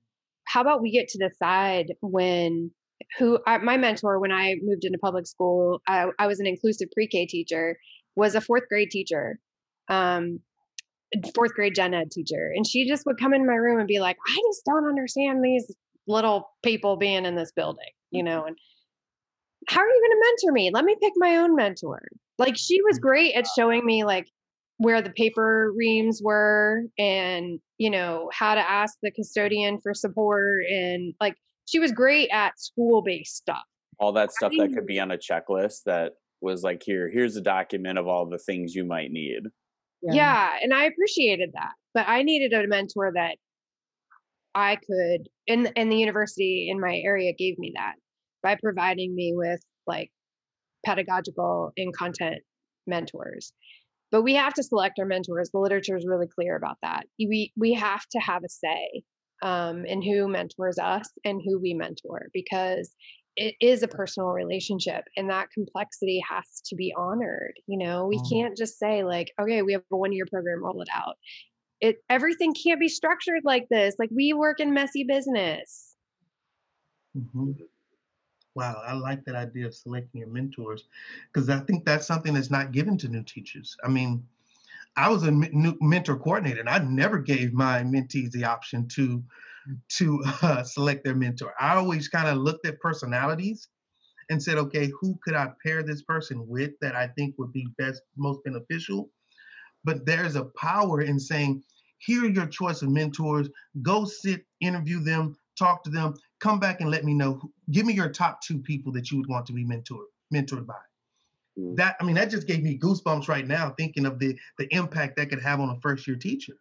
how 0.45 0.61
about 0.61 0.81
we 0.81 0.89
get 0.89 1.09
to 1.09 1.17
decide 1.17 1.87
when 1.99 2.71
who 3.17 3.39
I, 3.45 3.57
my 3.57 3.75
mentor 3.75 4.19
when 4.19 4.31
I 4.31 4.55
moved 4.63 4.85
into 4.85 4.97
public 4.99 5.27
school, 5.27 5.81
I, 5.85 6.05
I 6.17 6.27
was 6.27 6.39
an 6.39 6.47
inclusive 6.47 6.87
pre 6.93 7.07
K 7.07 7.25
teacher, 7.25 7.77
was 8.15 8.35
a 8.35 8.41
fourth 8.41 8.69
grade 8.69 8.89
teacher, 8.89 9.37
um, 9.89 10.39
fourth 11.35 11.53
grade 11.53 11.75
gen 11.75 11.93
ed 11.93 12.09
teacher, 12.09 12.53
and 12.55 12.65
she 12.65 12.87
just 12.87 13.05
would 13.05 13.19
come 13.19 13.33
in 13.33 13.45
my 13.45 13.55
room 13.55 13.79
and 13.79 13.87
be 13.87 13.99
like, 13.99 14.15
I 14.29 14.41
just 14.49 14.63
don't 14.65 14.87
understand 14.87 15.43
these 15.43 15.69
little 16.07 16.49
people 16.63 16.95
being 16.95 17.25
in 17.25 17.35
this 17.35 17.51
building, 17.51 17.91
you 18.11 18.23
know, 18.23 18.45
and 18.45 18.55
how 19.67 19.81
are 19.81 19.87
you 19.87 20.01
going 20.01 20.21
to 20.21 20.29
mentor 20.29 20.53
me? 20.53 20.71
Let 20.73 20.85
me 20.85 20.95
pick 21.01 21.13
my 21.17 21.35
own 21.35 21.53
mentor. 21.55 22.01
Like 22.41 22.57
she 22.57 22.81
was 22.81 22.97
great 22.97 23.35
at 23.35 23.45
showing 23.55 23.85
me 23.85 24.03
like 24.03 24.27
where 24.77 24.99
the 24.99 25.11
paper 25.11 25.71
reams 25.75 26.21
were 26.23 26.81
and, 26.97 27.59
you 27.77 27.91
know, 27.91 28.31
how 28.33 28.55
to 28.55 28.61
ask 28.61 28.97
the 29.03 29.11
custodian 29.11 29.79
for 29.79 29.93
support 29.93 30.63
and 30.65 31.13
like 31.21 31.35
she 31.65 31.77
was 31.77 31.91
great 31.91 32.29
at 32.33 32.59
school 32.59 33.03
based 33.03 33.35
stuff. 33.35 33.61
All 33.99 34.11
that 34.13 34.31
stuff 34.31 34.51
that 34.57 34.73
could 34.73 34.87
be 34.87 34.99
on 34.99 35.11
a 35.11 35.19
checklist 35.19 35.83
that 35.85 36.13
was 36.41 36.63
like 36.63 36.81
here 36.83 37.11
here's 37.13 37.35
a 37.35 37.41
document 37.41 37.99
of 37.99 38.07
all 38.07 38.25
the 38.25 38.39
things 38.39 38.73
you 38.73 38.85
might 38.85 39.11
need. 39.11 39.43
Yeah. 40.01 40.13
yeah, 40.13 40.49
and 40.63 40.73
I 40.73 40.85
appreciated 40.85 41.51
that. 41.53 41.73
But 41.93 42.07
I 42.07 42.23
needed 42.23 42.53
a 42.53 42.67
mentor 42.67 43.11
that 43.13 43.35
I 44.55 44.77
could 44.77 45.29
and 45.47 45.71
and 45.75 45.91
the 45.91 45.97
university 45.97 46.69
in 46.71 46.79
my 46.79 46.95
area 47.05 47.33
gave 47.37 47.59
me 47.59 47.73
that 47.75 47.93
by 48.41 48.57
providing 48.59 49.13
me 49.13 49.33
with 49.35 49.61
like 49.85 50.09
pedagogical 50.85 51.71
and 51.77 51.95
content 51.95 52.41
mentors. 52.87 53.53
but 54.11 54.23
we 54.23 54.35
have 54.35 54.53
to 54.53 54.63
select 54.63 54.99
our 54.99 55.05
mentors. 55.05 55.51
The 55.51 55.59
literature 55.59 55.95
is 55.95 56.05
really 56.05 56.27
clear 56.27 56.55
about 56.55 56.77
that. 56.81 57.05
We 57.17 57.53
we 57.55 57.73
have 57.73 58.05
to 58.11 58.19
have 58.19 58.43
a 58.43 58.49
say 58.49 59.03
um, 59.41 59.85
in 59.85 60.01
who 60.01 60.27
mentors 60.27 60.77
us 60.77 61.09
and 61.23 61.41
who 61.43 61.59
we 61.59 61.73
mentor 61.73 62.27
because 62.33 62.93
it 63.37 63.55
is 63.61 63.81
a 63.81 63.87
personal 63.87 64.29
relationship 64.29 65.05
and 65.15 65.29
that 65.29 65.51
complexity 65.53 66.21
has 66.29 66.61
to 66.65 66.75
be 66.75 66.93
honored 66.97 67.53
you 67.65 67.77
know 67.77 68.05
we 68.05 68.17
mm. 68.17 68.29
can't 68.29 68.57
just 68.57 68.77
say 68.77 69.03
like 69.03 69.31
okay 69.41 69.61
we 69.61 69.73
have 69.73 69.83
a 69.91 69.97
one 69.97 70.11
year 70.11 70.25
program 70.29 70.63
roll 70.63 70.81
it 70.81 70.89
out 70.93 71.15
it 71.79 71.97
everything 72.09 72.53
can't 72.53 72.79
be 72.79 72.89
structured 72.89 73.41
like 73.43 73.67
this 73.69 73.95
like 73.97 74.09
we 74.13 74.33
work 74.33 74.59
in 74.59 74.73
messy 74.73 75.05
business 75.05 75.95
mm-hmm. 77.17 77.51
Wow 78.55 78.81
i 78.85 78.93
like 78.93 79.23
that 79.25 79.35
idea 79.35 79.65
of 79.65 79.73
selecting 79.73 80.19
your 80.19 80.29
mentors 80.29 80.85
because 81.31 81.49
i 81.49 81.59
think 81.59 81.85
that's 81.85 82.07
something 82.07 82.33
that's 82.33 82.51
not 82.51 82.71
given 82.71 82.97
to 82.97 83.07
new 83.07 83.23
teachers 83.23 83.75
i 83.83 83.87
mean 83.87 84.23
i 84.97 85.09
was 85.09 85.23
a 85.23 85.31
new 85.31 85.77
mentor 85.81 86.17
coordinator 86.17 86.59
and 86.59 86.69
i 86.69 86.77
never 86.79 87.19
gave 87.19 87.53
my 87.53 87.81
mentees 87.83 88.31
the 88.31 88.43
option 88.43 88.87
to 88.87 89.23
to 89.89 90.23
uh, 90.41 90.63
select 90.63 91.03
their 91.03 91.15
mentor. 91.15 91.53
I 91.59 91.75
always 91.75 92.07
kind 92.07 92.27
of 92.27 92.37
looked 92.37 92.65
at 92.65 92.79
personalities 92.79 93.67
and 94.29 94.41
said, 94.41 94.57
okay, 94.57 94.91
who 94.99 95.19
could 95.23 95.35
I 95.35 95.49
pair 95.65 95.83
this 95.83 96.01
person 96.03 96.47
with 96.47 96.71
that 96.81 96.95
I 96.95 97.07
think 97.07 97.35
would 97.37 97.51
be 97.51 97.67
best, 97.77 98.01
most 98.15 98.43
beneficial? 98.43 99.09
But 99.83 100.05
there's 100.05 100.35
a 100.35 100.45
power 100.57 101.01
in 101.01 101.19
saying, 101.19 101.63
here 101.97 102.25
are 102.25 102.29
your 102.29 102.45
choice 102.45 102.81
of 102.81 102.89
mentors. 102.89 103.49
Go 103.81 104.05
sit, 104.05 104.45
interview 104.59 105.03
them, 105.03 105.35
talk 105.57 105.83
to 105.83 105.89
them, 105.89 106.13
come 106.41 106.59
back 106.59 106.81
and 106.81 106.89
let 106.89 107.05
me 107.05 107.13
know. 107.13 107.39
Give 107.71 107.85
me 107.85 107.93
your 107.93 108.09
top 108.09 108.41
two 108.41 108.59
people 108.59 108.91
that 108.93 109.11
you 109.11 109.17
would 109.17 109.27
want 109.27 109.45
to 109.45 109.53
be 109.53 109.63
mentored, 109.63 110.07
mentored 110.33 110.65
by. 110.65 110.73
Mm. 111.57 111.77
That 111.77 111.95
I 112.01 112.03
mean, 112.03 112.15
that 112.15 112.29
just 112.29 112.47
gave 112.47 112.63
me 112.63 112.77
goosebumps 112.77 113.27
right 113.27 113.47
now, 113.47 113.73
thinking 113.77 114.05
of 114.05 114.19
the 114.19 114.37
the 114.57 114.67
impact 114.73 115.17
that 115.17 115.29
could 115.29 115.41
have 115.41 115.59
on 115.59 115.69
a 115.69 115.79
first 115.79 116.07
year 116.07 116.17
teacher. 116.17 116.55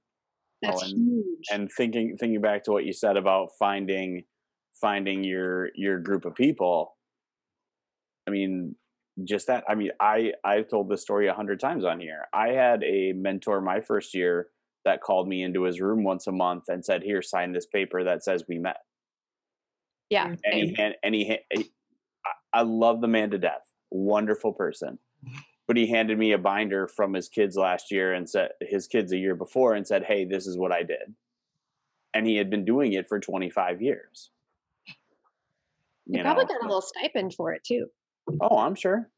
That's 0.62 0.82
and, 0.82 0.92
huge. 0.92 1.46
And 1.50 1.70
thinking 1.72 2.16
thinking 2.18 2.40
back 2.40 2.64
to 2.64 2.72
what 2.72 2.84
you 2.84 2.92
said 2.92 3.16
about 3.16 3.50
finding 3.58 4.24
finding 4.80 5.24
your 5.24 5.70
your 5.74 5.98
group 5.98 6.24
of 6.24 6.34
people. 6.34 6.96
I 8.28 8.30
mean, 8.30 8.76
just 9.24 9.46
that. 9.46 9.64
I 9.68 9.74
mean, 9.74 9.90
I 10.00 10.32
I've 10.44 10.68
told 10.68 10.88
this 10.88 11.02
story 11.02 11.28
a 11.28 11.34
hundred 11.34 11.60
times 11.60 11.84
on 11.84 12.00
here. 12.00 12.26
I 12.32 12.48
had 12.48 12.82
a 12.84 13.12
mentor 13.12 13.60
my 13.60 13.80
first 13.80 14.14
year 14.14 14.48
that 14.84 15.02
called 15.02 15.28
me 15.28 15.42
into 15.42 15.64
his 15.64 15.80
room 15.80 16.04
once 16.04 16.26
a 16.26 16.32
month 16.32 16.64
and 16.68 16.84
said, 16.84 17.02
"Here, 17.02 17.22
sign 17.22 17.52
this 17.52 17.66
paper 17.66 18.04
that 18.04 18.24
says 18.24 18.44
we 18.48 18.58
met." 18.58 18.78
Yeah, 20.10 20.34
and 20.44 20.54
he, 20.54 20.74
hand, 20.76 20.96
he, 21.04 21.40
he 21.52 21.70
I 22.52 22.62
love 22.62 23.00
the 23.00 23.08
man 23.08 23.30
to 23.30 23.38
death. 23.38 23.62
Wonderful 23.90 24.52
person 24.52 24.98
but 25.70 25.76
he 25.76 25.86
handed 25.86 26.18
me 26.18 26.32
a 26.32 26.38
binder 26.38 26.88
from 26.88 27.14
his 27.14 27.28
kids 27.28 27.54
last 27.54 27.92
year 27.92 28.12
and 28.12 28.28
said 28.28 28.48
his 28.60 28.88
kids 28.88 29.12
a 29.12 29.16
year 29.16 29.36
before 29.36 29.74
and 29.74 29.86
said, 29.86 30.02
"Hey, 30.02 30.24
this 30.24 30.44
is 30.44 30.58
what 30.58 30.72
I 30.72 30.82
did." 30.82 31.14
And 32.12 32.26
he 32.26 32.34
had 32.34 32.50
been 32.50 32.64
doing 32.64 32.92
it 32.92 33.08
for 33.08 33.20
25 33.20 33.80
years. 33.80 34.32
You, 34.88 36.16
you 36.18 36.22
probably 36.24 36.46
got 36.46 36.60
a 36.60 36.66
little 36.66 36.80
stipend 36.80 37.34
for 37.34 37.52
it 37.52 37.62
too. 37.62 37.86
Oh, 38.40 38.58
I'm 38.58 38.74
sure. 38.74 39.08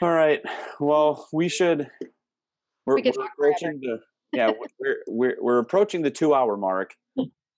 All 0.00 0.10
right. 0.10 0.40
Well, 0.80 1.28
we 1.30 1.50
should. 1.50 1.90
We're, 2.86 2.94
we 2.94 3.12
we're 3.14 3.26
approaching 3.26 3.80
the 3.82 4.00
yeah 4.32 4.52
we're, 4.78 4.96
we're 5.06 5.36
we're 5.38 5.58
approaching 5.58 6.00
the 6.00 6.10
two 6.10 6.32
hour 6.32 6.56
mark, 6.56 6.94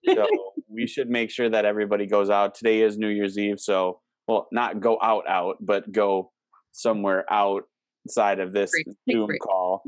so 0.05 0.27
we 0.69 0.87
should 0.87 1.09
make 1.09 1.31
sure 1.31 1.49
that 1.49 1.65
everybody 1.65 2.07
goes 2.07 2.31
out. 2.31 2.55
Today 2.55 2.83
is 2.83 2.99
New 2.99 3.09
Year's 3.09 3.39
Eve, 3.39 3.61
so 3.61 4.01
well, 4.29 4.49
not 4.53 4.81
go 4.81 4.99
out 5.03 5.29
out, 5.29 5.57
but 5.61 5.91
go 5.93 6.33
somewhere 6.73 7.25
outside 7.31 8.41
of 8.41 8.53
this 8.53 8.73
Zoom 9.11 9.31
call. 9.43 9.83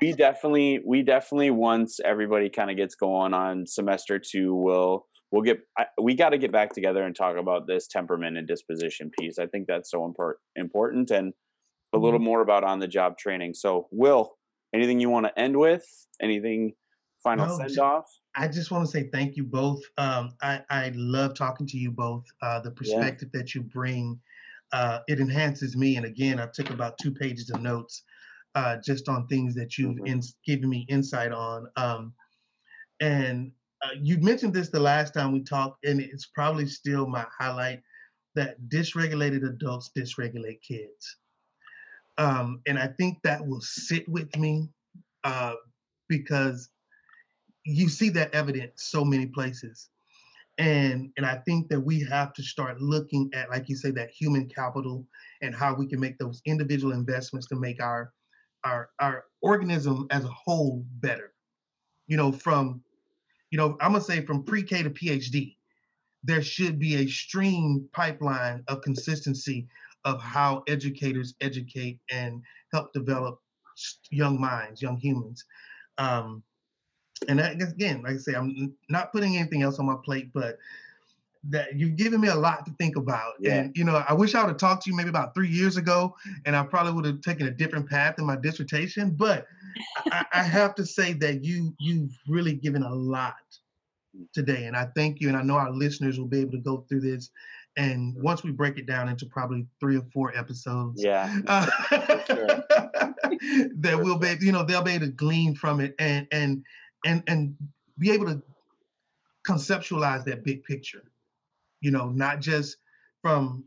we 0.00 0.12
definitely, 0.16 0.80
we 0.86 1.02
definitely 1.02 1.50
once 1.50 1.98
everybody 2.04 2.50
kind 2.50 2.70
of 2.70 2.76
gets 2.76 2.94
going 2.94 3.34
on 3.34 3.66
semester 3.66 4.18
two, 4.18 4.54
will 4.54 5.06
we'll 5.30 5.42
get 5.42 5.58
we 6.00 6.14
got 6.14 6.30
to 6.30 6.38
get 6.38 6.52
back 6.52 6.72
together 6.72 7.02
and 7.02 7.14
talk 7.14 7.36
about 7.36 7.66
this 7.66 7.86
temperament 7.86 8.36
and 8.36 8.46
disposition 8.46 9.10
piece. 9.18 9.38
I 9.38 9.46
think 9.46 9.66
that's 9.66 9.90
so 9.90 10.04
important 10.04 10.40
important 10.56 11.10
and 11.10 11.32
a 11.94 11.98
little 11.98 12.18
mm-hmm. 12.18 12.26
more 12.26 12.40
about 12.42 12.64
on 12.64 12.80
the 12.80 12.88
job 12.88 13.16
training. 13.18 13.54
So, 13.54 13.88
Will, 13.90 14.32
anything 14.74 15.00
you 15.00 15.10
want 15.10 15.26
to 15.26 15.38
end 15.38 15.56
with? 15.56 15.84
Anything 16.22 16.72
final 17.22 17.46
no, 17.46 17.56
send 17.56 17.78
off? 17.78 18.04
I 18.38 18.48
just 18.48 18.70
want 18.70 18.86
to 18.86 18.90
say 18.90 19.10
thank 19.12 19.36
you 19.36 19.44
both. 19.44 19.82
Um, 19.98 20.34
I, 20.40 20.62
I 20.70 20.92
love 20.94 21.34
talking 21.34 21.66
to 21.66 21.76
you 21.76 21.90
both. 21.90 22.24
Uh, 22.40 22.60
the 22.60 22.70
perspective 22.70 23.30
yeah. 23.34 23.40
that 23.40 23.54
you 23.54 23.62
bring 23.62 24.18
uh, 24.72 25.00
it 25.08 25.20
enhances 25.20 25.76
me. 25.76 25.96
And 25.96 26.06
again, 26.06 26.38
I 26.38 26.46
took 26.46 26.70
about 26.70 26.98
two 26.98 27.12
pages 27.12 27.50
of 27.50 27.62
notes 27.62 28.02
uh, 28.54 28.76
just 28.84 29.08
on 29.08 29.26
things 29.26 29.54
that 29.54 29.78
you've 29.78 29.96
mm-hmm. 29.96 30.06
in, 30.06 30.22
given 30.46 30.68
me 30.68 30.86
insight 30.88 31.32
on. 31.32 31.68
Um, 31.76 32.12
and 33.00 33.52
uh, 33.82 33.94
you 34.00 34.18
mentioned 34.18 34.54
this 34.54 34.68
the 34.68 34.80
last 34.80 35.14
time 35.14 35.32
we 35.32 35.42
talked, 35.42 35.84
and 35.84 36.00
it's 36.00 36.26
probably 36.26 36.66
still 36.66 37.06
my 37.06 37.24
highlight 37.38 37.80
that 38.34 38.56
dysregulated 38.68 39.48
adults 39.48 39.90
dysregulate 39.96 40.60
kids. 40.62 41.16
Um, 42.18 42.60
and 42.66 42.78
I 42.78 42.88
think 42.98 43.18
that 43.22 43.46
will 43.46 43.60
sit 43.60 44.08
with 44.08 44.34
me 44.36 44.68
uh, 45.22 45.54
because 46.08 46.68
you 47.68 47.88
see 47.88 48.08
that 48.10 48.34
evidence 48.34 48.82
so 48.82 49.04
many 49.04 49.26
places. 49.26 49.90
And 50.56 51.12
and 51.16 51.24
i 51.24 51.36
think 51.46 51.68
that 51.68 51.78
we 51.78 52.02
have 52.02 52.32
to 52.32 52.42
start 52.42 52.80
looking 52.80 53.30
at 53.32 53.48
like 53.48 53.68
you 53.68 53.76
say 53.76 53.92
that 53.92 54.10
human 54.10 54.48
capital 54.48 55.06
and 55.40 55.54
how 55.54 55.72
we 55.74 55.86
can 55.86 56.00
make 56.00 56.18
those 56.18 56.42
individual 56.46 56.92
investments 56.92 57.46
to 57.48 57.54
make 57.54 57.80
our 57.80 58.12
our 58.64 58.90
our 58.98 59.26
organism 59.40 60.08
as 60.10 60.24
a 60.24 60.28
whole 60.28 60.84
better. 60.94 61.32
You 62.08 62.16
know 62.16 62.32
from 62.32 62.82
you 63.50 63.58
know 63.58 63.76
i'm 63.80 63.92
going 63.92 64.02
to 64.02 64.12
say 64.12 64.20
from 64.26 64.42
pre-k 64.42 64.82
to 64.82 64.90
phd 64.90 65.54
there 66.24 66.42
should 66.42 66.80
be 66.80 66.96
a 66.96 67.06
stream 67.06 67.88
pipeline 67.92 68.64
of 68.66 68.82
consistency 68.82 69.68
of 70.04 70.20
how 70.20 70.64
educators 70.66 71.34
educate 71.40 72.00
and 72.10 72.42
help 72.72 72.92
develop 72.92 73.38
young 74.10 74.40
minds 74.40 74.82
young 74.82 74.96
humans. 74.96 75.44
Um, 75.98 76.42
and 77.28 77.38
that, 77.38 77.60
again, 77.60 78.02
like 78.02 78.14
I 78.14 78.18
say, 78.18 78.34
I'm 78.34 78.74
not 78.88 79.12
putting 79.12 79.36
anything 79.36 79.62
else 79.62 79.78
on 79.78 79.86
my 79.86 79.96
plate, 80.04 80.30
but 80.32 80.58
that 81.50 81.78
you've 81.78 81.96
given 81.96 82.20
me 82.20 82.28
a 82.28 82.34
lot 82.34 82.66
to 82.66 82.72
think 82.72 82.96
about. 82.96 83.34
Yeah. 83.40 83.60
And 83.60 83.76
you 83.76 83.84
know, 83.84 84.04
I 84.08 84.12
wish 84.12 84.34
I 84.34 84.42
would 84.42 84.50
have 84.50 84.58
talked 84.58 84.84
to 84.84 84.90
you 84.90 84.96
maybe 84.96 85.08
about 85.08 85.34
three 85.34 85.48
years 85.48 85.76
ago, 85.76 86.14
and 86.44 86.56
I 86.56 86.62
probably 86.64 86.92
would 86.92 87.04
have 87.04 87.20
taken 87.20 87.46
a 87.46 87.50
different 87.50 87.88
path 87.88 88.18
in 88.18 88.26
my 88.26 88.36
dissertation. 88.36 89.10
But 89.10 89.46
I, 90.06 90.24
I, 90.32 90.42
have 90.42 90.74
to 90.76 90.86
say 90.86 91.12
that 91.14 91.44
you 91.44 91.74
you've 91.78 92.16
really 92.28 92.54
given 92.54 92.82
a 92.82 92.94
lot 92.94 93.36
today, 94.32 94.66
and 94.66 94.76
I 94.76 94.88
thank 94.96 95.20
you. 95.20 95.28
And 95.28 95.36
I 95.36 95.42
know 95.42 95.54
our 95.54 95.70
listeners 95.70 96.18
will 96.18 96.26
be 96.26 96.40
able 96.40 96.52
to 96.52 96.58
go 96.58 96.84
through 96.88 97.00
this. 97.00 97.30
And 97.76 98.16
once 98.16 98.42
we 98.42 98.50
break 98.50 98.76
it 98.76 98.86
down 98.86 99.08
into 99.08 99.26
probably 99.26 99.64
three 99.78 99.96
or 99.96 100.04
four 100.12 100.36
episodes, 100.36 101.00
yeah, 101.00 101.32
uh, 101.46 101.66
that 101.90 104.00
we'll 104.02 104.18
be, 104.18 104.34
you 104.40 104.50
know, 104.50 104.64
they'll 104.64 104.82
be 104.82 104.92
able 104.92 105.06
to 105.06 105.12
glean 105.12 105.54
from 105.54 105.80
it 105.80 105.94
and 106.00 106.26
and 106.32 106.64
and 107.04 107.22
and 107.26 107.56
be 107.98 108.10
able 108.10 108.26
to 108.26 108.42
conceptualize 109.46 110.24
that 110.24 110.44
big 110.44 110.62
picture 110.64 111.02
you 111.80 111.90
know 111.90 112.10
not 112.10 112.40
just 112.40 112.76
from 113.22 113.64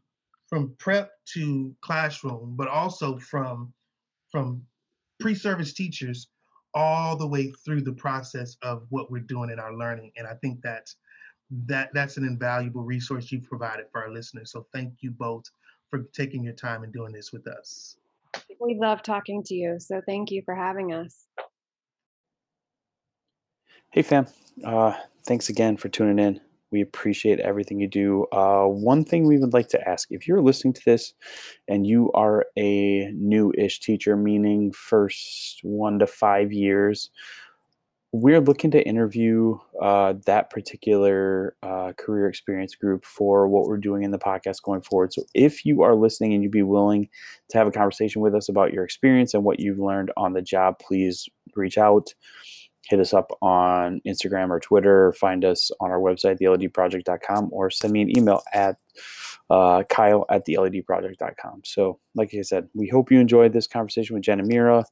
from 0.48 0.74
prep 0.78 1.12
to 1.26 1.74
classroom 1.82 2.56
but 2.56 2.68
also 2.68 3.18
from 3.18 3.74
from 4.32 4.62
pre-service 5.20 5.74
teachers 5.74 6.28
all 6.74 7.16
the 7.16 7.28
way 7.28 7.52
through 7.66 7.82
the 7.82 7.94
process 7.94 8.58
of 8.62 8.86
what 8.90 9.12
we're 9.12 9.20
doing 9.20 9.50
in 9.50 9.60
our 9.60 9.74
learning. 9.74 10.12
And 10.18 10.28
i 10.28 10.34
think 10.36 10.62
that's 10.62 10.96
that 11.68 11.90
that's 11.94 12.18
an 12.18 12.24
invaluable 12.24 12.84
resource 12.84 13.32
you've 13.32 13.44
provided 13.44 13.86
for 13.92 14.02
our 14.02 14.12
listeners. 14.12 14.52
So 14.52 14.68
thank 14.74 14.94
you 15.02 15.12
both 15.12 15.44
for 15.90 16.04
taking 16.14 16.44
your 16.44 16.54
time 16.54 16.84
and 16.84 16.94
doing 16.94 17.12
this 17.12 17.34
with 17.34 17.46
us. 17.46 17.98
We 18.62 18.78
love 18.80 19.04
talking 19.04 19.44
to 19.44 19.54
you 19.54 19.78
so 19.80 20.02
thank 20.08 20.32
you 20.32 20.42
for 20.46 20.56
having 20.56 20.94
us 20.94 21.26
Hey, 23.92 24.02
fam. 24.04 24.28
Uh, 24.64 24.94
thanks 25.26 25.50
again 25.50 25.78
for 25.78 25.90
tuning 25.90 26.20
in. 26.20 26.40
We 26.72 26.80
appreciate 26.82 27.42
everything 27.42 27.82
you 27.82 27.88
do. 27.90 28.26
Uh, 28.32 28.64
one 28.64 29.04
thing 29.04 29.28
we 29.28 29.38
would 29.38 29.52
like 29.52 29.68
to 29.70 29.90
ask 29.90 30.08
if 30.12 30.26
you're 30.28 30.42
listening 30.42 30.74
to 30.76 30.82
this 30.86 31.14
and 31.68 31.86
you 31.86 32.10
are 32.14 32.46
a 32.58 33.12
new 33.12 33.52
ish 33.58 33.82
teacher, 33.82 34.16
meaning 34.16 34.72
first 34.72 35.60
one 35.64 36.00
to 36.00 36.08
five 36.08 36.54
years, 36.54 37.10
we're 38.14 38.42
looking 38.42 38.72
to 38.72 38.86
interview 38.86 39.58
uh, 39.82 40.14
that 40.26 40.50
particular 40.50 41.56
uh, 41.64 41.94
career 41.98 42.28
experience 42.28 42.76
group 42.76 43.06
for 43.06 43.48
what 43.48 43.68
we're 43.68 43.78
doing 43.78 44.04
in 44.04 44.12
the 44.12 44.20
podcast 44.20 44.62
going 44.64 44.82
forward. 44.82 45.14
So 45.14 45.24
if 45.34 45.66
you 45.66 45.82
are 45.82 45.96
listening 45.96 46.34
and 46.34 46.44
you'd 46.44 46.52
be 46.52 46.62
willing 46.62 47.08
to 47.50 47.58
have 47.58 47.68
a 47.68 47.72
conversation 47.72 48.22
with 48.22 48.36
us 48.36 48.50
about 48.50 48.74
your 48.74 48.84
experience 48.84 49.34
and 49.34 49.46
what 49.46 49.62
you've 49.62 49.80
learned 49.80 50.12
on 50.18 50.34
the 50.34 50.42
job, 50.42 50.80
please 50.80 51.30
reach 51.56 51.78
out 51.78 52.14
hit 52.88 53.00
us 53.00 53.14
up 53.14 53.32
on 53.42 54.02
Instagram 54.08 54.50
or 54.50 54.60
Twitter, 54.60 55.14
find 55.14 55.46
us 55.46 55.72
on 55.80 55.92
our 55.92 56.00
website, 56.00 56.40
theledproject.com, 56.40 57.50
or 57.52 57.70
send 57.70 57.94
me 57.94 58.02
an 58.02 58.18
email 58.18 58.42
at 58.54 58.78
uh, 59.50 59.84
Kyle 59.90 60.26
at 60.30 60.46
theledproject.com. 60.46 61.62
So, 61.66 62.00
like 62.16 62.34
I 62.34 62.42
said, 62.42 62.70
we 62.74 62.88
hope 62.88 63.12
you 63.12 63.20
enjoyed 63.20 63.54
this 63.54 63.68
conversation 63.68 64.16
with 64.16 64.24
Jen 64.24 64.40
and 64.40 64.48
Mira. 64.48 64.86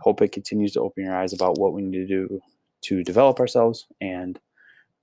Hope 0.00 0.20
it 0.22 0.32
continues 0.32 0.72
to 0.72 0.80
open 0.80 1.04
your 1.04 1.16
eyes 1.16 1.32
about 1.32 1.58
what 1.58 1.72
we 1.72 1.82
need 1.82 1.96
to 1.96 2.06
do 2.06 2.40
to 2.82 3.02
develop 3.04 3.40
ourselves 3.40 3.86
and 4.00 4.38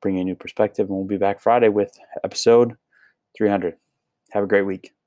bring 0.02 0.20
a 0.20 0.24
new 0.24 0.36
perspective. 0.36 0.88
And 0.88 0.96
we'll 0.96 1.06
be 1.06 1.18
back 1.18 1.40
Friday 1.40 1.70
with 1.70 1.98
episode 2.24 2.76
300. 3.38 3.76
Have 4.32 4.44
a 4.44 4.48
great 4.48 4.64
week. 4.64 4.99